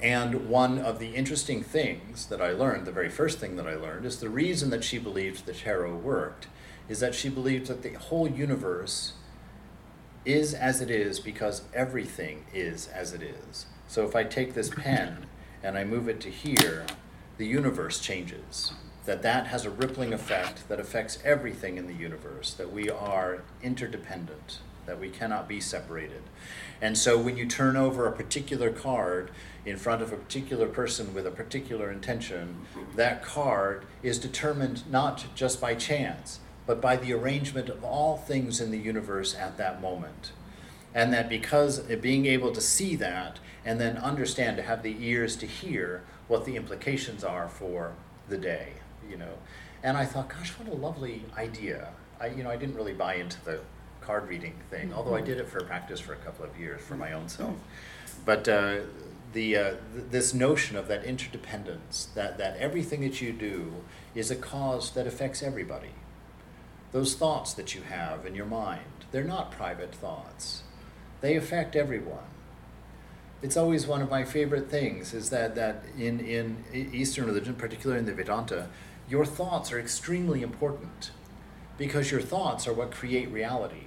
[0.00, 3.74] And one of the interesting things that I learned, the very first thing that I
[3.74, 6.46] learned, is the reason that she believed the tarot worked
[6.88, 9.12] is that she believed that the whole universe
[10.24, 13.66] is as it is because everything is as it is.
[13.88, 15.26] So if I take this pen
[15.62, 16.86] and I move it to here,
[17.38, 18.72] the universe changes.
[19.06, 23.42] That that has a rippling effect that affects everything in the universe, that we are
[23.62, 26.22] interdependent, that we cannot be separated.
[26.82, 29.30] And so when you turn over a particular card,
[29.64, 35.26] in front of a particular person with a particular intention, that card is determined not
[35.34, 39.82] just by chance, but by the arrangement of all things in the universe at that
[39.82, 40.30] moment.
[40.94, 45.34] And that because being able to see that and then understand, to have the ears
[45.38, 47.94] to hear what the implications are for
[48.28, 48.74] the day,
[49.10, 49.32] you know.
[49.82, 51.88] And I thought, gosh, what a lovely idea.
[52.20, 53.58] I, you know, I didn't really buy into the
[54.00, 56.94] card reading thing, although I did it for practice for a couple of years for
[56.94, 57.56] my own self.
[58.24, 58.76] But uh,
[59.32, 63.72] the, uh, th- this notion of that interdependence, that, that everything that you do
[64.14, 65.90] is a cause that affects everybody.
[66.92, 70.62] Those thoughts that you have in your mind, they're not private thoughts.
[71.20, 72.24] They affect everyone.
[73.42, 78.00] It's always one of my favorite things is that, that in, in Eastern religion, particularly
[78.00, 78.68] in the Vedanta,
[79.08, 81.10] your thoughts are extremely important
[81.78, 83.84] because your thoughts are what create reality.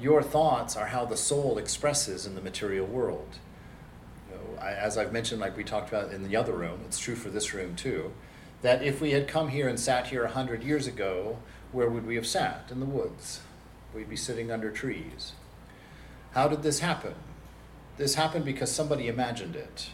[0.00, 3.38] Your thoughts are how the soul expresses in the material world
[4.62, 7.52] as I've mentioned, like we talked about in the other room, it's true for this
[7.52, 8.12] room too,
[8.62, 11.38] that if we had come here and sat here a hundred years ago,
[11.72, 12.68] where would we have sat?
[12.70, 13.40] In the woods.
[13.94, 15.32] We'd be sitting under trees.
[16.32, 17.14] How did this happen?
[17.96, 19.90] This happened because somebody imagined it.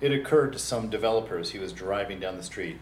[0.00, 1.50] It occurred to some developers.
[1.50, 2.78] He was driving down the street.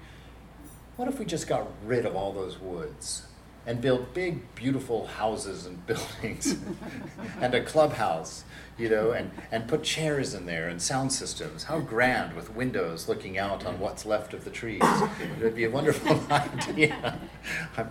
[0.96, 3.27] What if we just got rid of all those woods
[3.68, 6.56] and build big, beautiful houses and buildings
[7.40, 8.44] and a clubhouse
[8.78, 11.64] you know, and, and put chairs in there and sound systems.
[11.64, 14.80] How grand with windows looking out on what's left of the trees.
[14.82, 17.18] It would be a wonderful idea.
[17.76, 17.90] I'm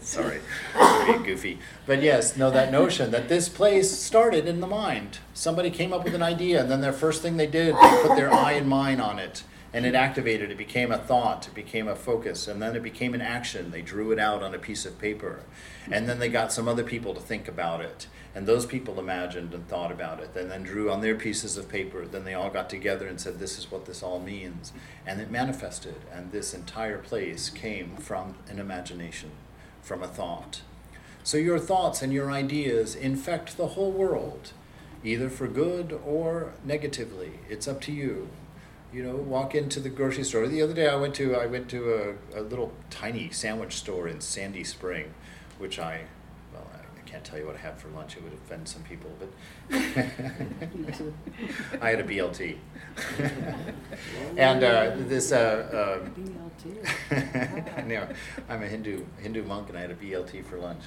[0.00, 0.40] sorry,
[0.72, 1.58] pretty goofy.
[1.86, 5.18] But yes, no, that notion that this place started in the mind.
[5.34, 8.16] Somebody came up with an idea, and then their first thing they did, they put
[8.16, 9.44] their eye and mind on it.
[9.74, 13.14] And it activated, it became a thought, it became a focus, and then it became
[13.14, 13.70] an action.
[13.70, 15.44] They drew it out on a piece of paper.
[15.90, 19.52] And then they got some other people to think about it and those people imagined
[19.52, 22.06] and thought about it, and then drew on their pieces of paper.
[22.06, 24.72] Then they all got together and said, This is what this all means.
[25.06, 25.96] And it manifested.
[26.10, 29.32] And this entire place came from an imagination,
[29.82, 30.62] from a thought.
[31.22, 34.52] So your thoughts and your ideas infect the whole world,
[35.04, 37.32] either for good or negatively.
[37.50, 38.28] It's up to you.
[38.92, 40.46] You know, walk into the grocery store.
[40.46, 44.06] The other day I went to I went to a, a little tiny sandwich store
[44.06, 45.14] in Sandy Spring,
[45.58, 46.02] which I
[46.52, 48.16] well I can't tell you what I had for lunch.
[48.16, 49.30] It would offend some people, but
[51.80, 52.58] I had a BLT.
[54.36, 56.00] and uh, this, uh,
[57.10, 57.16] uh,
[57.76, 58.06] I know,
[58.50, 60.82] I'm a Hindu Hindu monk, and I had a BLT for lunch.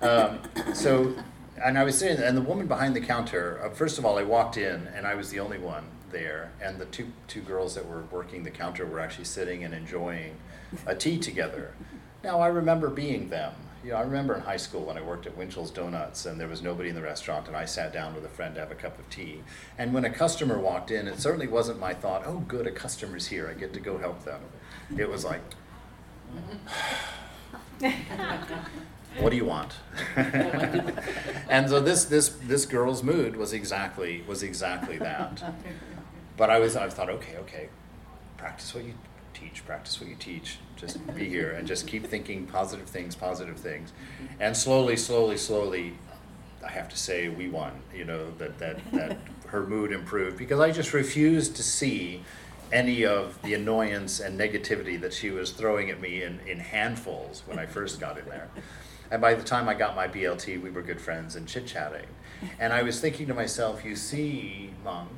[0.00, 0.38] Um,
[0.72, 1.14] so,
[1.62, 3.60] and I was sitting, and the woman behind the counter.
[3.62, 6.78] Uh, first of all, I walked in, and I was the only one there, and
[6.78, 10.36] the two two girls that were working the counter were actually sitting and enjoying
[10.86, 11.74] a tea together.
[12.22, 15.26] Now I remember being them you know, I remember in high school when I worked
[15.26, 18.24] at Winchell's Donuts and there was nobody in the restaurant and I sat down with
[18.24, 19.42] a friend to have a cup of tea.
[19.78, 23.26] And when a customer walked in, it certainly wasn't my thought, oh, good, a customer's
[23.26, 23.48] here.
[23.48, 24.42] I get to go help them.
[24.98, 25.40] It was like,
[29.18, 29.72] what do you want?
[30.16, 35.42] and so this, this, this girl's mood was exactly, was exactly that.
[36.40, 37.68] But I was, I thought, okay, okay,
[38.38, 38.94] practice what you
[39.34, 43.58] teach, practice what you teach, just be here and just keep thinking positive things, positive
[43.58, 43.92] things.
[44.40, 45.98] And slowly, slowly, slowly,
[46.66, 50.60] I have to say we won, you know, that, that, that her mood improved because
[50.60, 52.24] I just refused to see
[52.72, 57.42] any of the annoyance and negativity that she was throwing at me in, in handfuls
[57.44, 58.48] when I first got in there.
[59.10, 62.06] And by the time I got my BLT, we were good friends and chit chatting.
[62.58, 65.10] And I was thinking to myself, you see, monk,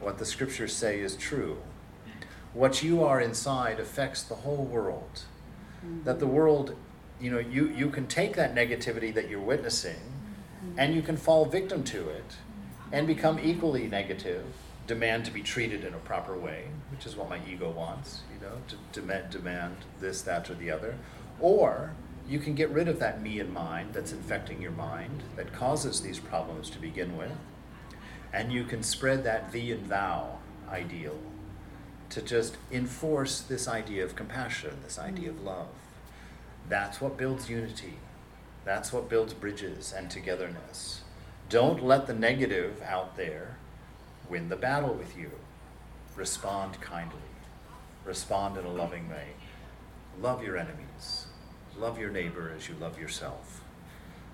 [0.00, 1.58] what the scriptures say is true
[2.52, 5.24] what you are inside affects the whole world.
[5.84, 6.04] Mm-hmm.
[6.04, 6.74] That the world,
[7.20, 9.94] you know, you, you can take that negativity that you're witnessing
[10.64, 10.78] mm-hmm.
[10.78, 12.36] and you can fall victim to it
[12.92, 14.44] and become equally negative,
[14.86, 18.44] demand to be treated in a proper way, which is what my ego wants, you
[18.44, 20.96] know, to demand, demand this, that, or the other.
[21.38, 21.94] Or
[22.28, 26.00] you can get rid of that me and mind that's infecting your mind, that causes
[26.00, 27.30] these problems to begin with,
[28.32, 30.38] and you can spread that thee and thou
[30.68, 31.18] ideal
[32.10, 35.68] to just enforce this idea of compassion, this idea of love.
[36.68, 37.94] That's what builds unity.
[38.64, 41.02] That's what builds bridges and togetherness.
[41.48, 43.56] Don't let the negative out there
[44.28, 45.30] win the battle with you.
[46.14, 47.18] Respond kindly.
[48.04, 49.28] Respond in a loving way.
[50.20, 51.26] Love your enemies.
[51.76, 53.59] Love your neighbor as you love yourself.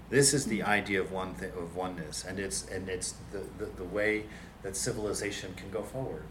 [0.08, 3.66] This is the idea of one th- of oneness, and it's and it's the, the,
[3.66, 4.24] the way
[4.62, 6.24] that civilization can go forward.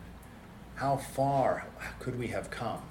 [0.75, 1.67] How far
[1.99, 2.81] could we have come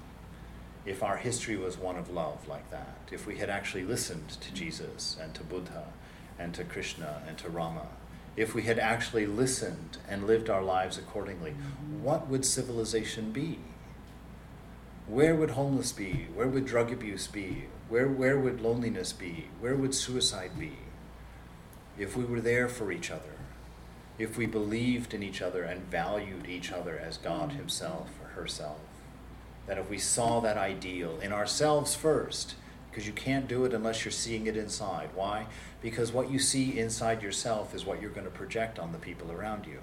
[0.85, 2.97] if our history was one of love like that?
[3.11, 5.85] If we had actually listened to Jesus and to Buddha
[6.37, 7.87] and to Krishna and to Rama?
[8.35, 11.51] If we had actually listened and lived our lives accordingly,
[12.01, 13.59] what would civilization be?
[15.07, 16.27] Where would homeless be?
[16.33, 17.65] Where would drug abuse be?
[17.89, 19.47] Where, where would loneliness be?
[19.59, 20.73] Where would suicide be?
[21.97, 23.35] If we were there for each other,
[24.17, 28.79] if we believed in each other and valued each other as God Himself or herself.
[29.67, 32.55] That if we saw that ideal in ourselves first,
[32.89, 35.09] because you can't do it unless you're seeing it inside.
[35.13, 35.47] Why?
[35.81, 39.33] Because what you see inside yourself is what you're going to project on the people
[39.33, 39.79] around you.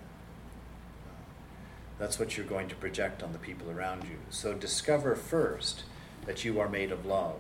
[1.99, 4.17] That's what you're going to project on the people around you.
[4.31, 5.83] So discover first
[6.25, 7.37] that you are made of love,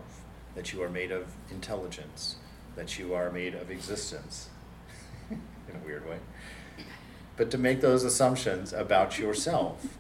[0.55, 2.36] that you are made of intelligence,
[2.76, 4.48] that you are made of existence,
[5.30, 5.38] in
[5.74, 6.18] a weird way
[7.36, 9.98] but to make those assumptions about yourself.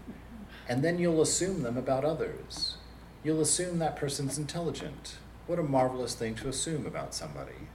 [0.68, 2.76] And then you'll assume them about others.
[3.24, 5.16] You'll assume that person's intelligent.
[5.46, 7.68] What a marvelous thing to assume about somebody.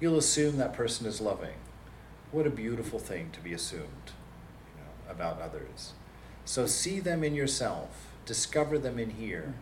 [0.00, 1.56] You'll assume that person is loving.
[2.32, 4.12] What a beautiful thing to be assumed
[4.74, 5.92] you know, about others.
[6.44, 9.54] So see them in yourself, discover them in here.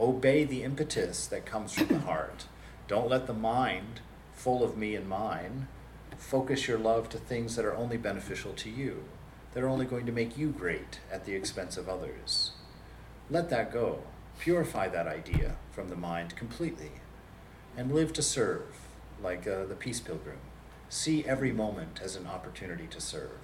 [0.00, 2.46] Obey the impetus that comes from the heart.
[2.88, 4.00] Don't let the mind,
[4.32, 5.68] full of me and mine,
[6.16, 9.04] focus your love to things that are only beneficial to you,
[9.52, 12.52] that are only going to make you great at the expense of others.
[13.28, 14.00] Let that go.
[14.38, 16.92] Purify that idea from the mind completely
[17.76, 18.80] and live to serve
[19.22, 20.38] like uh, the peace pilgrim.
[20.88, 23.38] See every moment as an opportunity to serve.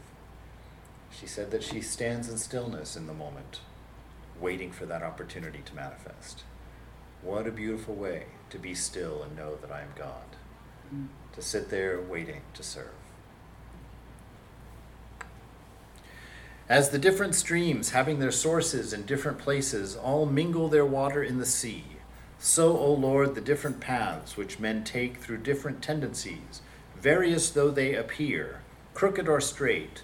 [1.11, 3.61] She said that she stands in stillness in the moment,
[4.41, 6.45] waiting for that opportunity to manifest.
[7.23, 10.37] What a beautiful way to be still and know that I am God,
[10.95, 11.09] mm.
[11.35, 12.91] to sit there waiting to serve.
[16.69, 21.39] As the different streams, having their sources in different places, all mingle their water in
[21.39, 21.85] the sea,
[22.39, 26.61] so, O Lord, the different paths which men take through different tendencies,
[26.95, 28.61] various though they appear,
[28.95, 30.03] crooked or straight,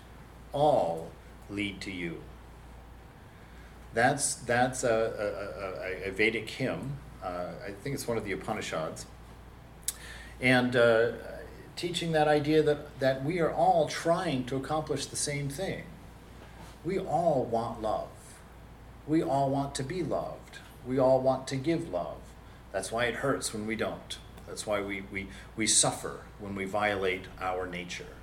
[0.52, 1.10] all
[1.50, 2.22] lead to you.
[3.94, 4.88] That's, that's a,
[6.04, 6.96] a, a, a Vedic hymn.
[7.22, 9.06] Uh, I think it's one of the Upanishads.
[10.40, 11.12] And uh,
[11.76, 15.84] teaching that idea that, that we are all trying to accomplish the same thing.
[16.84, 18.08] We all want love.
[19.06, 20.58] We all want to be loved.
[20.86, 22.18] We all want to give love.
[22.72, 24.18] That's why it hurts when we don't.
[24.46, 28.16] That's why we, we, we suffer when we violate our nature,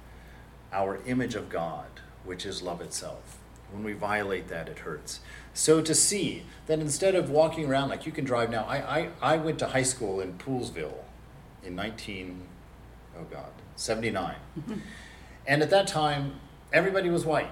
[0.74, 1.88] our image of God,
[2.26, 3.38] which is love itself.
[3.72, 5.22] When we violate that, it hurts.
[5.54, 9.10] So to see that instead of walking around like you can drive now, I, I,
[9.22, 11.04] I went to high school in Poolesville
[11.64, 12.42] in 19,
[13.18, 14.36] oh God, 79.
[15.48, 16.40] and at that time,
[16.72, 17.52] everybody was white.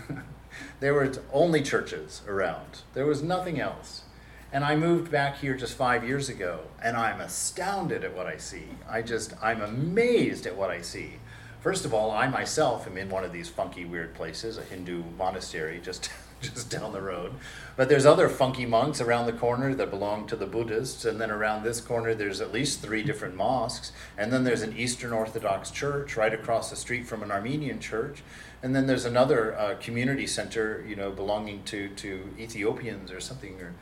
[0.80, 2.80] there were only churches around.
[2.94, 4.02] There was nothing else.
[4.50, 8.38] And I moved back here just five years ago, and I'm astounded at what I
[8.38, 8.64] see.
[8.88, 11.14] I just, I'm amazed at what I see.
[11.60, 15.02] First of all, I myself am in one of these funky, weird places, a Hindu
[15.18, 16.08] monastery just,
[16.42, 17.32] just down the road.
[17.76, 21.30] But there's other funky monks around the corner that belong to the Buddhists, and then
[21.30, 25.70] around this corner, there's at least three different mosques, and then there's an Eastern Orthodox
[25.70, 28.22] church right across the street from an Armenian church,
[28.62, 33.60] and then there's another uh, community center, you know, belonging to, to Ethiopians or something,
[33.60, 33.74] or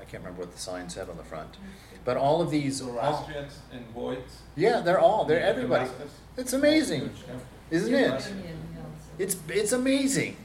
[0.00, 1.56] I can't remember what the sign said on the front.
[2.04, 2.76] But all of these.
[2.76, 4.40] Zoroastrians and Voids.
[4.56, 5.24] Yeah, they're all.
[5.24, 5.88] They're everybody.
[6.36, 7.10] It's amazing,
[7.70, 8.32] isn't it?
[9.18, 10.36] It's it's amazing,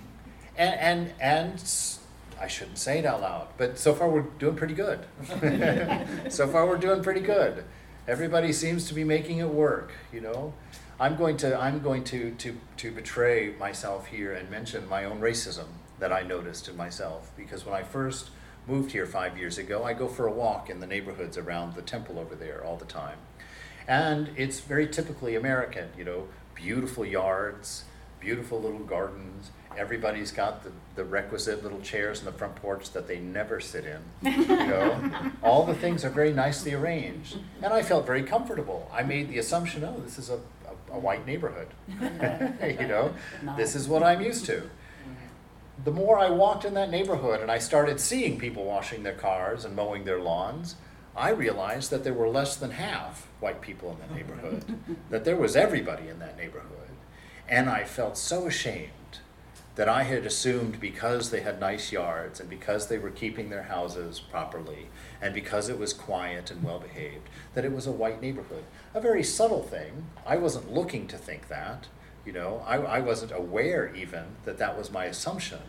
[0.57, 1.63] and and and
[2.39, 4.99] I shouldn't say it out loud, but so far we're doing pretty good.
[6.31, 7.63] so far we're doing pretty good.
[8.07, 9.91] Everybody seems to be making it work.
[10.13, 10.53] You know,
[10.99, 15.19] I'm going to I'm going to to to betray myself here and mention my own
[15.19, 15.67] racism
[15.99, 18.29] that I noticed in myself because when I first
[18.67, 21.81] moved here five years ago, I go for a walk in the neighborhoods around the
[21.81, 23.17] temple over there all the time.
[23.87, 27.85] And it's very typically American, you know, beautiful yards,
[28.19, 29.51] beautiful little gardens.
[29.77, 33.85] Everybody's got the, the requisite little chairs in the front porch that they never sit
[33.85, 34.31] in.
[34.31, 35.11] You know,
[35.43, 38.89] all the things are very nicely arranged, and I felt very comfortable.
[38.91, 40.39] I made the assumption, oh, this is a,
[40.91, 41.67] a, a white neighborhood.
[41.87, 43.13] you know,
[43.55, 44.69] this is what I'm used to
[45.83, 49.63] the more I walked in that neighborhood and I started seeing people washing their cars
[49.63, 50.75] and mowing their lawns,
[51.15, 54.65] I realized that there were less than half white people in that neighborhood,
[55.09, 56.89] that there was everybody in that neighborhood.
[57.47, 58.91] And I felt so ashamed
[59.77, 63.63] that I had assumed because they had nice yards and because they were keeping their
[63.63, 64.87] houses properly
[65.21, 68.63] and because it was quiet and well behaved, that it was a white neighborhood.
[68.95, 70.07] A very subtle thing.
[70.25, 71.87] I wasn't looking to think that.
[72.25, 75.61] You know, I, I wasn't aware even that that was my assumption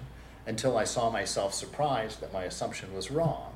[0.47, 3.53] until I saw myself surprised that my assumption was wrong.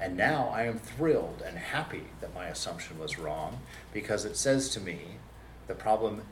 [0.00, 3.60] And now I am thrilled and happy that my assumption was wrong
[3.92, 5.18] because it says to me,
[5.68, 6.22] the problem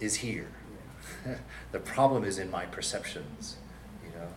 [0.00, 0.50] is here.
[1.72, 3.56] the problem is in my perceptions,
[4.04, 4.28] you know,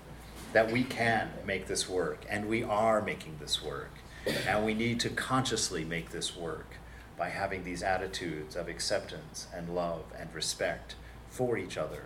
[0.54, 3.92] that we can make this work and we are making this work.
[4.46, 6.76] And we need to consciously make this work
[7.18, 10.96] by having these attitudes of acceptance and love and respect
[11.30, 12.04] for each other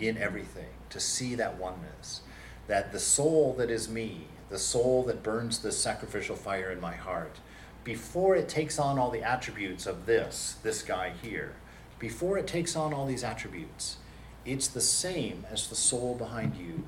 [0.00, 2.22] in everything, to see that oneness,
[2.66, 6.94] that the soul that is me, the soul that burns this sacrificial fire in my
[6.94, 7.36] heart,
[7.84, 11.52] before it takes on all the attributes of this, this guy here,
[11.98, 13.98] before it takes on all these attributes,
[14.44, 16.84] it's the same as the soul behind you.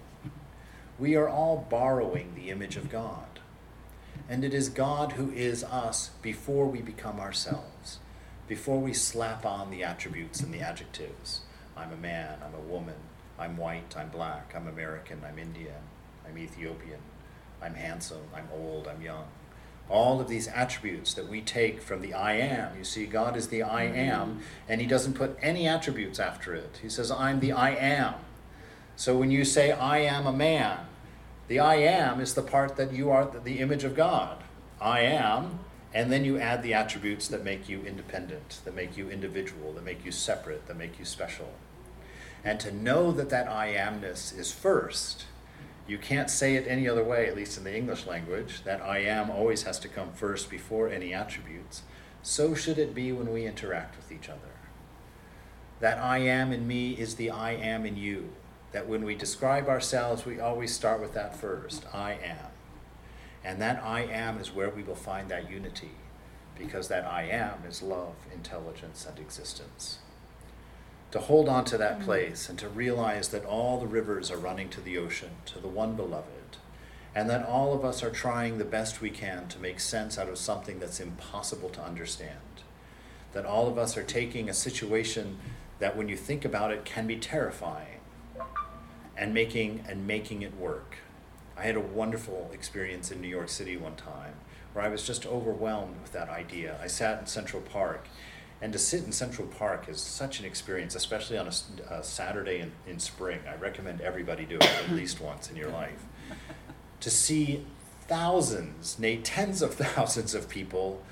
[0.99, 3.41] We are all borrowing the image of God.
[4.29, 7.99] And it is God who is us before we become ourselves,
[8.49, 11.43] before we slap on the attributes and the adjectives.
[11.77, 12.97] I'm a man, I'm a woman,
[13.39, 15.83] I'm white, I'm black, I'm American, I'm Indian,
[16.27, 17.01] I'm Ethiopian,
[17.63, 19.27] I'm handsome, I'm old, I'm young.
[19.89, 22.77] All of these attributes that we take from the I am.
[22.77, 23.97] You see, God is the I mm-hmm.
[23.97, 26.81] am, and He doesn't put any attributes after it.
[26.83, 28.15] He says, I'm the I am.
[28.97, 30.79] So when you say, I am a man,
[31.49, 34.43] the I am is the part that you are the image of God.
[34.81, 35.61] I am,
[35.95, 39.85] and then you add the attributes that make you independent, that make you individual, that
[39.85, 41.53] make you separate, that make you special.
[42.45, 45.25] And to know that that I amness is first,
[45.87, 48.65] you can't say it any other way, at least in the English language.
[48.65, 51.83] That I am always has to come first before any attributes.
[52.23, 54.41] So should it be when we interact with each other.
[55.81, 58.31] That I am in me is the I am in you.
[58.73, 62.51] That when we describe ourselves, we always start with that first I am.
[63.45, 65.93] And that I am is where we will find that unity,
[66.59, 69.99] because that I am is love, intelligence, and existence.
[71.17, 72.05] To hold on to that mm.
[72.05, 75.67] place and to realize that all the rivers are running to the ocean, to the
[75.67, 76.59] one beloved,
[77.15, 80.29] and that all of us are trying the best we can to make sense out
[80.29, 82.61] of something that's impossible to understand.
[83.33, 85.39] That all of us are taking a situation
[85.79, 88.01] that, when you think about it, can be terrifying
[89.17, 90.97] and making, and making it work
[91.59, 94.35] I had a wonderful experience in New York City one time
[94.75, 96.79] where I was just overwhelmed with that idea.
[96.83, 98.09] I sat in Central Park,
[98.63, 102.61] and to sit in Central Park is such an experience, especially on a, a Saturday
[102.61, 103.41] in, in spring.
[103.49, 106.05] I recommend everybody do it at least once in your life.
[107.01, 107.65] To see
[108.09, 111.03] thousands, nay, tens of thousands of people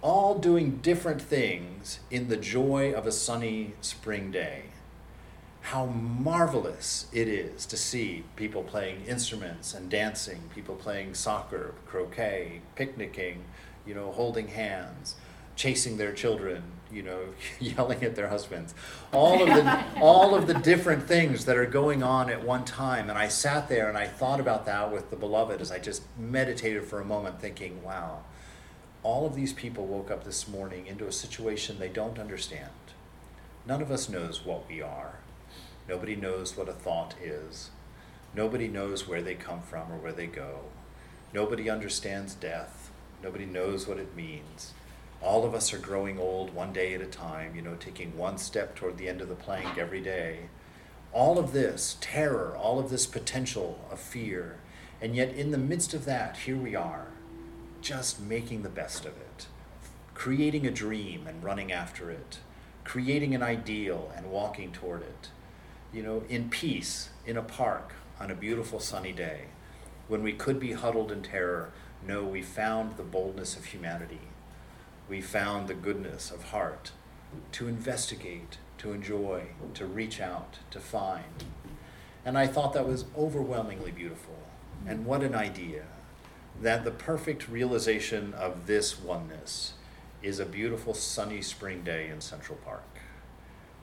[0.00, 4.62] all doing different things in the joy of a sunny spring day
[5.68, 12.62] how marvelous it is to see people playing instruments and dancing, people playing soccer, croquet,
[12.74, 13.44] picnicking,
[13.84, 15.16] you know, holding hands,
[15.58, 17.20] chasing their children, you know,
[17.60, 18.74] yelling at their husbands.
[19.12, 23.10] All of the all of the different things that are going on at one time.
[23.10, 26.02] And I sat there and I thought about that with the beloved as I just
[26.16, 28.20] meditated for a moment thinking, wow,
[29.02, 32.70] all of these people woke up this morning into a situation they don't understand.
[33.66, 35.18] None of us knows what we are.
[35.88, 37.70] Nobody knows what a thought is.
[38.34, 40.60] Nobody knows where they come from or where they go.
[41.32, 42.90] Nobody understands death.
[43.22, 44.72] Nobody knows what it means.
[45.20, 48.38] All of us are growing old one day at a time, you know, taking one
[48.38, 50.48] step toward the end of the plank every day.
[51.12, 54.58] All of this terror, all of this potential of fear.
[55.00, 57.08] And yet, in the midst of that, here we are,
[57.80, 59.46] just making the best of it,
[60.14, 62.38] creating a dream and running after it,
[62.84, 65.30] creating an ideal and walking toward it
[65.92, 69.42] you know, in peace in a park on a beautiful sunny day,
[70.06, 71.72] when we could be huddled in terror,
[72.06, 74.20] no, we found the boldness of humanity.
[75.08, 76.92] We found the goodness of heart
[77.52, 81.44] to investigate, to enjoy, to reach out, to find.
[82.24, 84.36] And I thought that was overwhelmingly beautiful.
[84.86, 85.84] And what an idea
[86.60, 89.74] that the perfect realization of this oneness
[90.22, 92.98] is a beautiful sunny spring day in Central Park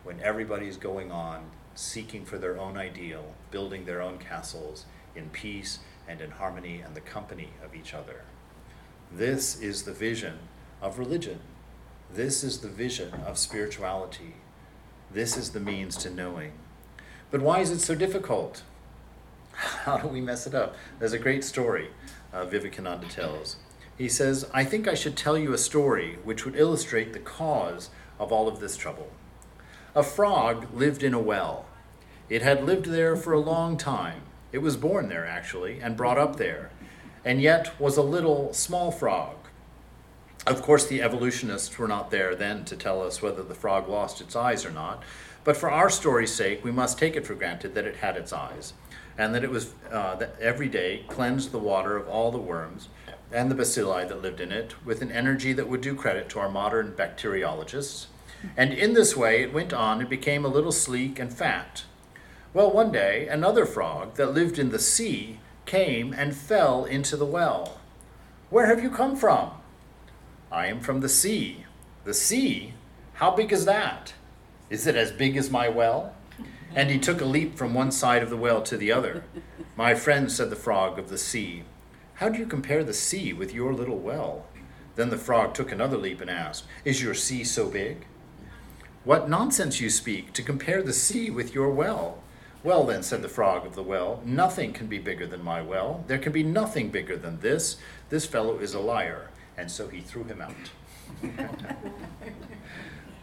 [0.03, 5.80] when everybody's going on seeking for their own ideal, building their own castles in peace
[6.07, 8.21] and in harmony and the company of each other.
[9.11, 10.38] This is the vision
[10.82, 11.39] of religion.
[12.13, 14.36] This is the vision of spirituality.
[15.11, 16.53] This is the means to knowing.
[17.32, 18.63] But why is it so difficult?
[19.53, 20.76] How do we mess it up?
[20.99, 21.89] There's a great story
[22.34, 23.55] uh, Vivekananda tells.
[23.97, 27.89] He says, I think I should tell you a story which would illustrate the cause
[28.19, 29.09] of all of this trouble.
[29.95, 31.65] A frog lived in a well.
[32.30, 34.23] It had lived there for a long time.
[34.51, 36.71] It was born there, actually, and brought up there,
[37.23, 39.36] and yet was a little small frog.
[40.48, 44.22] Of course, the evolutionists were not there then to tell us whether the frog lost
[44.22, 45.04] its eyes or not,
[45.43, 48.32] but for our story's sake, we must take it for granted that it had its
[48.32, 48.74] eyes,
[49.18, 52.89] and that it was uh, that every day cleansed the water of all the worms
[53.32, 56.39] and the bacilli that lived in it with an energy that would do credit to
[56.39, 58.08] our modern bacteriologists
[58.58, 61.84] and in this way it went on and became a little sleek and fat.
[62.54, 67.26] Well, one day another frog that lived in the sea came and fell into the
[67.26, 67.80] well.
[68.50, 69.52] Where have you come from?
[70.52, 71.66] I am from the sea.
[72.04, 72.74] The sea?
[73.14, 74.14] How big is that?
[74.70, 76.14] Is it as big as my well?
[76.74, 79.24] And he took a leap from one side of the well to the other.
[79.76, 81.64] My friend, said the frog of the sea,
[82.16, 84.46] how do you compare the sea with your little well?
[84.96, 88.06] Then the frog took another leap and asked, Is your sea so big?
[89.04, 92.24] What nonsense you speak to compare the sea with your well.
[92.64, 96.04] Well, then, said the frog of the well, nothing can be bigger than my well.
[96.08, 97.78] There can be nothing bigger than this.
[98.10, 99.30] This fellow is a liar.
[99.58, 100.53] And so he threw him out.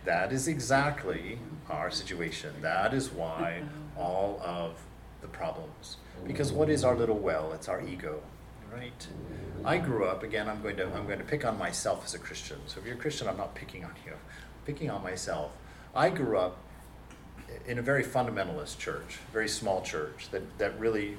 [0.05, 2.55] that is exactly our situation.
[2.61, 3.62] That is why
[3.97, 4.83] all of
[5.20, 5.97] the problems.
[6.26, 7.53] Because what is our little well?
[7.53, 8.22] It's our ego,
[8.72, 9.07] right?
[9.64, 10.49] I grew up again.
[10.49, 12.59] I'm going to I'm going to pick on myself as a Christian.
[12.66, 14.12] So if you're a Christian, I'm not picking on you.
[14.12, 15.53] I'm picking on myself.
[15.95, 16.59] I grew up
[17.66, 21.16] in a very fundamentalist church, very small church that, that really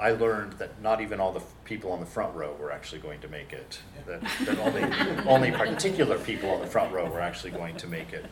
[0.00, 3.20] I learned that not even all the people on the front row were actually going
[3.20, 3.80] to make it.
[4.06, 4.82] That, that only,
[5.26, 8.26] only particular people on the front row were actually going to make it.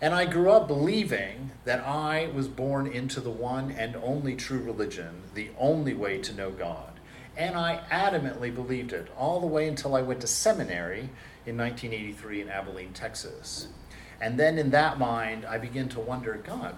[0.00, 4.58] And I grew up believing that I was born into the one and only true
[4.58, 6.92] religion, the only way to know God.
[7.36, 11.10] And I adamantly believed it all the way until I went to seminary
[11.46, 13.68] in 1983 in Abilene, Texas.
[14.20, 16.76] And then in that mind, I began to wonder God,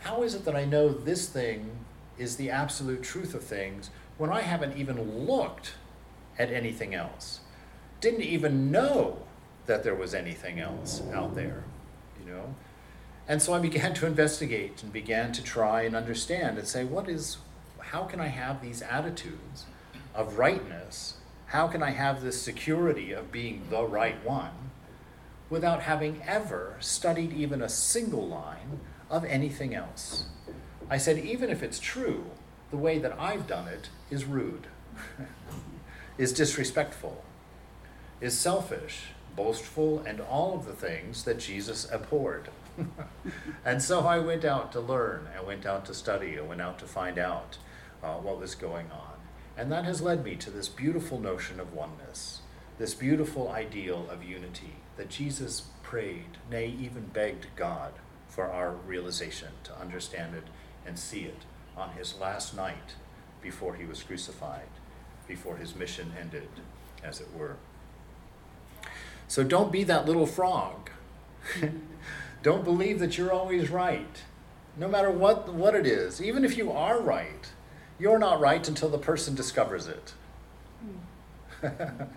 [0.00, 1.70] how is it that I know this thing
[2.18, 5.74] is the absolute truth of things when I haven't even looked
[6.38, 7.40] at anything else?
[8.00, 9.22] Didn't even know
[9.66, 11.64] that there was anything else out there,
[12.20, 12.54] you know?
[13.26, 17.08] And so I began to investigate and began to try and understand and say, what
[17.08, 17.38] is,
[17.78, 19.64] how can I have these attitudes
[20.14, 21.14] of rightness?
[21.46, 24.50] How can I have this security of being the right one
[25.48, 30.26] without having ever studied even a single line of anything else?
[30.90, 32.24] I said, even if it's true,
[32.70, 34.66] the way that I've done it is rude,
[36.18, 37.24] is disrespectful,
[38.20, 39.06] is selfish,
[39.36, 42.48] boastful, and all of the things that Jesus abhorred.
[43.64, 46.78] and so I went out to learn, I went out to study, I went out
[46.80, 47.58] to find out
[48.02, 49.14] uh, what was going on.
[49.56, 52.40] And that has led me to this beautiful notion of oneness,
[52.78, 57.92] this beautiful ideal of unity that Jesus prayed, nay, even begged God
[58.28, 60.44] for our realization, to understand it
[60.86, 61.42] and see it
[61.76, 62.94] on his last night
[63.42, 64.68] before he was crucified,
[65.26, 66.48] before his mission ended,
[67.02, 67.56] as it were.
[69.28, 70.90] So don't be that little frog.
[72.42, 74.22] don't believe that you're always right,
[74.76, 76.22] no matter what, what it is.
[76.22, 77.50] Even if you are right,
[77.98, 80.14] you're not right until the person discovers it.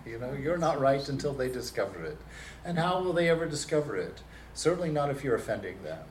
[0.06, 2.18] you know, you're not right until they discover it.
[2.64, 4.20] And how will they ever discover it?
[4.54, 6.04] Certainly not if you're offending them.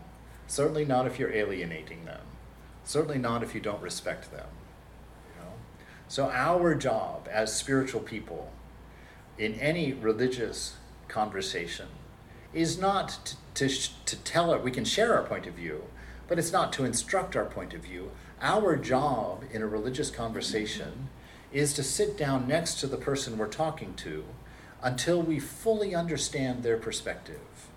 [0.47, 2.21] Certainly not if you're alienating them.
[2.87, 4.47] Certainly not if you don't respect them.
[5.35, 5.51] You know?
[6.07, 8.49] So our job as spiritual people
[9.37, 10.77] in any religious
[11.09, 11.87] conversation
[12.53, 15.83] is not to, to, to tell it, we can share our point of view,
[16.29, 18.09] but it's not to instruct our point of view.
[18.41, 21.09] Our job in a religious conversation
[21.51, 24.23] is to sit down next to the person we're talking to
[24.81, 27.67] until we fully understand their perspective,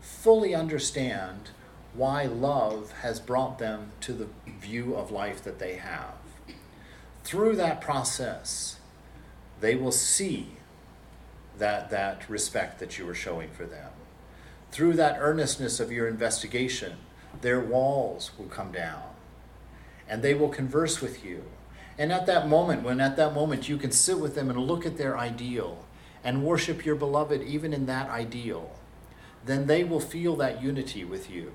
[0.00, 1.50] fully understand
[1.96, 4.28] why love has brought them to the
[4.60, 6.14] view of life that they have.
[7.24, 8.78] Through that process,
[9.60, 10.56] they will see
[11.58, 13.90] that, that respect that you are showing for them.
[14.70, 16.98] Through that earnestness of your investigation,
[17.40, 19.02] their walls will come down
[20.08, 21.42] and they will converse with you.
[21.98, 24.84] And at that moment, when at that moment you can sit with them and look
[24.84, 25.84] at their ideal
[26.22, 28.70] and worship your beloved even in that ideal,
[29.44, 31.52] then they will feel that unity with you.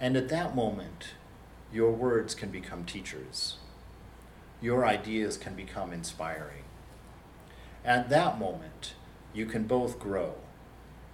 [0.00, 1.14] And at that moment,
[1.72, 3.56] your words can become teachers.
[4.60, 6.64] Your ideas can become inspiring.
[7.84, 8.94] At that moment,
[9.32, 10.34] you can both grow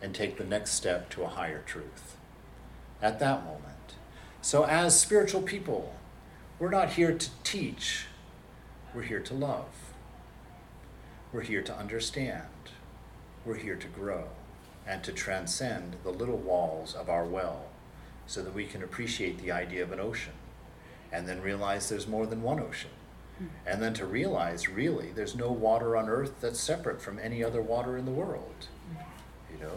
[0.01, 2.16] and take the next step to a higher truth.
[3.01, 3.95] At that moment.
[4.41, 5.95] So, as spiritual people,
[6.59, 8.07] we're not here to teach,
[8.95, 9.66] we're here to love.
[11.33, 12.49] We're here to understand.
[13.45, 14.24] We're here to grow
[14.87, 17.71] and to transcend the little walls of our well
[18.33, 20.33] so that we can appreciate the idea of an ocean
[21.12, 22.91] and then realize there's more than one ocean.
[23.37, 23.45] Hmm.
[23.66, 27.61] And then to realize really there's no water on earth that's separate from any other
[27.61, 28.68] water in the world.
[28.89, 29.03] Hmm.
[29.53, 29.74] You know,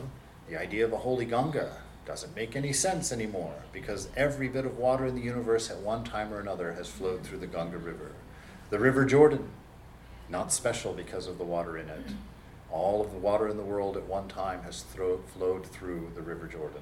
[0.48, 4.78] the idea of a holy Ganga doesn't make any sense anymore because every bit of
[4.78, 8.14] water in the universe at one time or another has flowed through the Ganga River.
[8.70, 9.50] The River Jordan,
[10.30, 12.06] not special because of the water in it.
[12.08, 12.16] Hmm.
[12.72, 16.22] All of the water in the world at one time has thro- flowed through the
[16.22, 16.82] River Jordan.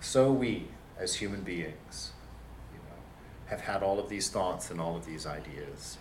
[0.00, 0.68] So we,
[0.98, 2.12] as human beings,
[2.72, 3.02] you know,
[3.46, 5.98] have had all of these thoughts and all of these ideas.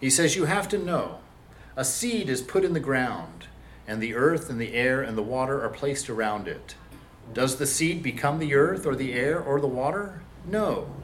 [0.00, 1.18] He says, You have to know
[1.76, 3.46] a seed is put in the ground,
[3.86, 6.74] and the earth and the air and the water are placed around it.
[7.32, 10.22] Does the seed become the earth or the air or the water?
[10.44, 10.94] No.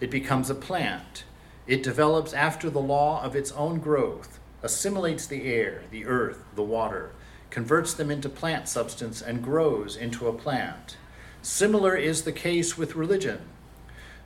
[0.00, 1.24] It becomes a plant.
[1.66, 6.62] It develops after the law of its own growth, assimilates the air, the earth, the
[6.62, 7.12] water,
[7.50, 10.96] converts them into plant substance, and grows into a plant.
[11.42, 13.40] Similar is the case with religion.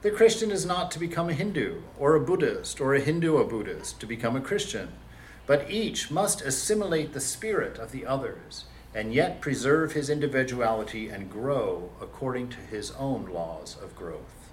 [0.02, 3.44] The Christian is not to become a Hindu, or a Buddhist, or a Hindu a
[3.44, 4.88] Buddhist to become a Christian,
[5.46, 8.64] but each must assimilate the spirit of the others,
[8.94, 14.50] and yet preserve his individuality and grow according to his own laws of growth.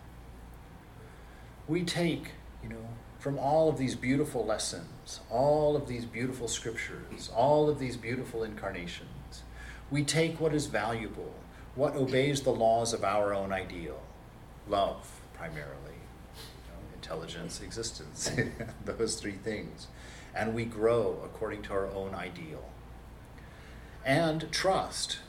[1.68, 2.32] We take,
[2.64, 2.88] you know,
[3.20, 8.44] from all of these beautiful lessons, all of these beautiful scriptures, all of these beautiful
[8.44, 9.44] incarnations,
[9.92, 11.34] we take what is valuable,
[11.76, 14.02] what obeys the laws of our own ideal,
[14.70, 15.98] love primarily,
[16.36, 18.32] you know, intelligence, existence.
[18.86, 19.88] Those three things.
[20.34, 22.70] And we grow according to our own ideal.
[24.06, 25.20] And trust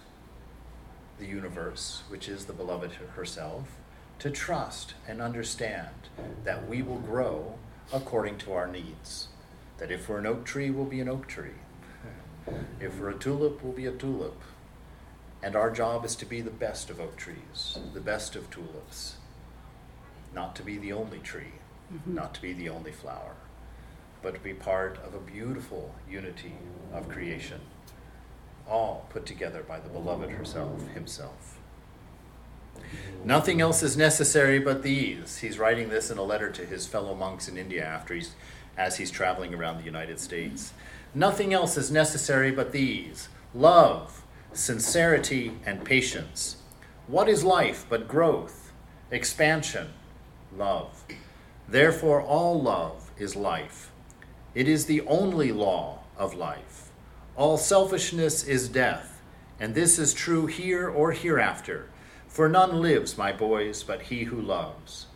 [1.18, 3.64] the universe, which is the beloved herself,
[4.20, 6.08] to trust and understand
[6.44, 7.58] that we will grow
[7.92, 9.28] according to our needs.
[9.78, 11.58] That if we're an oak tree, we'll be an oak tree.
[12.80, 14.40] If we're a tulip, we'll be a tulip.
[15.42, 19.16] And our job is to be the best of oak trees, the best of tulips,
[20.34, 21.54] not to be the only tree,
[21.92, 22.14] mm-hmm.
[22.14, 23.34] not to be the only flower,
[24.22, 26.54] but to be part of a beautiful unity
[26.92, 27.60] of creation,
[28.68, 31.59] all put together by the beloved herself, himself.
[33.24, 35.38] Nothing else is necessary but these.
[35.38, 38.34] He's writing this in a letter to his fellow monks in India after he's,
[38.78, 40.72] as he's traveling around the United States.
[41.14, 44.22] Nothing else is necessary but these love,
[44.52, 46.56] sincerity, and patience.
[47.06, 48.72] What is life but growth,
[49.10, 49.88] expansion,
[50.56, 51.04] love?
[51.68, 53.90] Therefore, all love is life.
[54.54, 56.90] It is the only law of life.
[57.36, 59.20] All selfishness is death,
[59.58, 61.89] and this is true here or hereafter.
[62.30, 65.06] For none lives, my boys, but he who loves.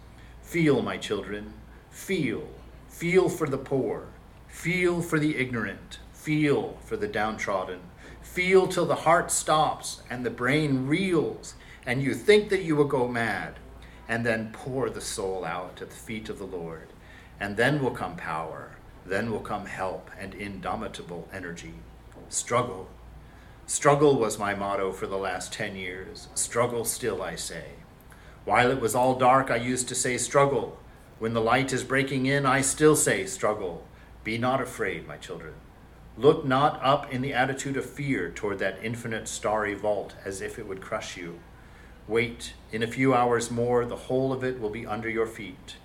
[0.43, 1.53] Feel, my children,
[1.89, 2.49] feel.
[2.89, 4.09] Feel for the poor.
[4.49, 6.01] Feel for the ignorant.
[6.12, 7.79] Feel for the downtrodden.
[8.21, 11.55] Feel till the heart stops and the brain reels,
[11.87, 13.61] and you think that you will go mad.
[14.09, 16.89] And then pour the soul out at the feet of the Lord.
[17.39, 18.73] And then will come power.
[19.07, 21.75] Then will come help and indomitable energy.
[22.29, 22.89] Struggle
[23.67, 26.29] Struggle was my motto for the last 10 years.
[26.35, 27.73] Struggle still, I say.
[28.45, 30.79] While it was all dark, I used to say, Struggle.
[31.19, 33.87] When the light is breaking in, I still say, Struggle.
[34.23, 35.55] Be not afraid, my children.
[36.19, 40.59] Look not up in the attitude of fear toward that infinite starry vault as if
[40.59, 41.41] it would crush you.
[42.07, 45.77] Wait, in a few hours more, the whole of it will be under your feet.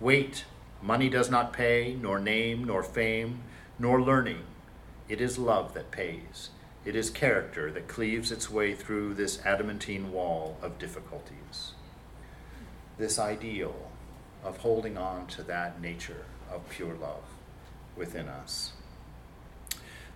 [0.00, 0.44] Wait,
[0.82, 3.44] money does not pay, nor name, nor fame,
[3.78, 4.42] nor learning.
[5.08, 6.50] It is love that pays.
[6.88, 11.72] It is character that cleaves its way through this adamantine wall of difficulties.
[12.96, 13.90] This ideal
[14.42, 17.24] of holding on to that nature of pure love
[17.94, 18.72] within us.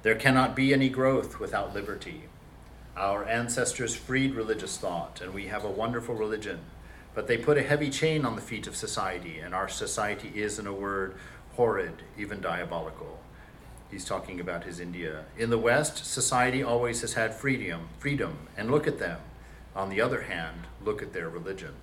[0.02, 2.22] There cannot be any growth without liberty.
[2.96, 6.60] Our ancestors freed religious thought, and we have a wonderful religion,
[7.14, 10.58] but they put a heavy chain on the feet of society, and our society is,
[10.58, 11.16] in a word,
[11.50, 13.21] horrid, even diabolical.
[13.92, 15.26] He's talking about his India.
[15.36, 19.20] In the West, society always has had freedom, freedom, and look at them.
[19.76, 21.74] On the other hand, look at their religion.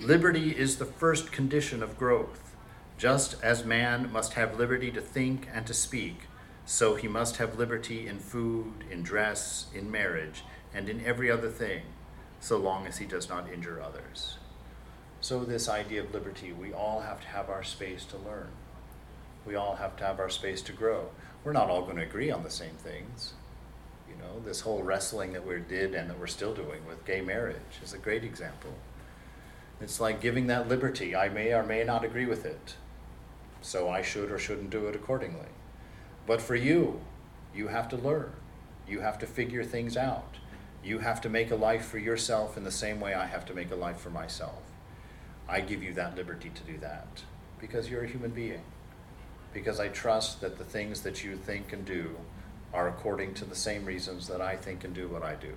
[0.00, 2.56] Liberty is the first condition of growth.
[2.98, 6.22] Just as man must have liberty to think and to speak,
[6.66, 10.42] so he must have liberty in food, in dress, in marriage,
[10.74, 11.82] and in every other thing,
[12.40, 14.38] so long as he does not injure others.
[15.20, 18.48] So, this idea of liberty, we all have to have our space to learn.
[19.46, 21.08] We all have to have our space to grow.
[21.44, 23.32] We're not all going to agree on the same things.
[24.08, 27.20] You know, this whole wrestling that we did and that we're still doing with gay
[27.20, 28.74] marriage is a great example.
[29.80, 31.16] It's like giving that liberty.
[31.16, 32.74] I may or may not agree with it.
[33.62, 35.48] So I should or shouldn't do it accordingly.
[36.26, 37.00] But for you,
[37.54, 38.32] you have to learn.
[38.86, 40.36] You have to figure things out.
[40.84, 43.54] You have to make a life for yourself in the same way I have to
[43.54, 44.62] make a life for myself.
[45.48, 47.22] I give you that liberty to do that
[47.58, 48.62] because you're a human being
[49.52, 52.16] because I trust that the things that you think and do
[52.72, 55.54] are according to the same reasons that I think and do what I do.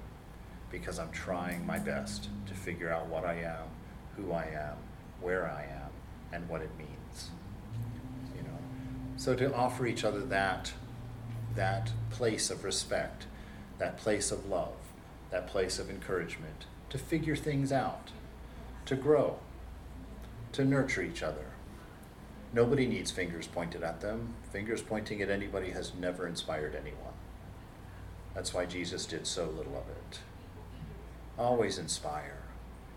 [0.71, 3.67] Because I'm trying my best to figure out what I am,
[4.15, 4.77] who I am,
[5.21, 5.89] where I am,
[6.31, 7.29] and what it means.
[8.35, 8.57] You know.
[9.17, 10.73] So to offer each other that
[11.55, 13.27] that place of respect,
[13.77, 14.73] that place of love,
[15.29, 18.09] that place of encouragement, to figure things out,
[18.87, 19.37] to grow,
[20.53, 21.52] to nurture each other
[22.53, 24.35] Nobody needs fingers pointed at them.
[24.51, 27.15] Fingers pointing at anybody has never inspired anyone.
[28.35, 30.19] That's why Jesus did so little of it.
[31.37, 32.43] Always inspire.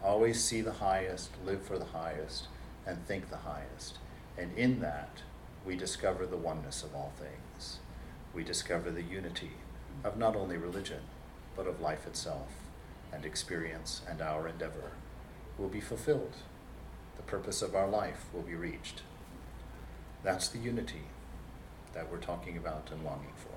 [0.04, 2.48] Always see the highest, live for the highest,
[2.86, 3.96] and think the highest.
[4.36, 5.22] And in that,
[5.64, 7.78] we discover the oneness of all things.
[8.34, 9.52] We discover the unity
[10.04, 11.00] of not only religion,
[11.56, 12.52] but of life itself,
[13.10, 14.92] and experience and our endeavor
[15.56, 16.36] will be fulfilled.
[17.16, 19.00] The purpose of our life will be reached.
[20.26, 21.04] That's the unity
[21.94, 23.55] that we're talking about and longing for.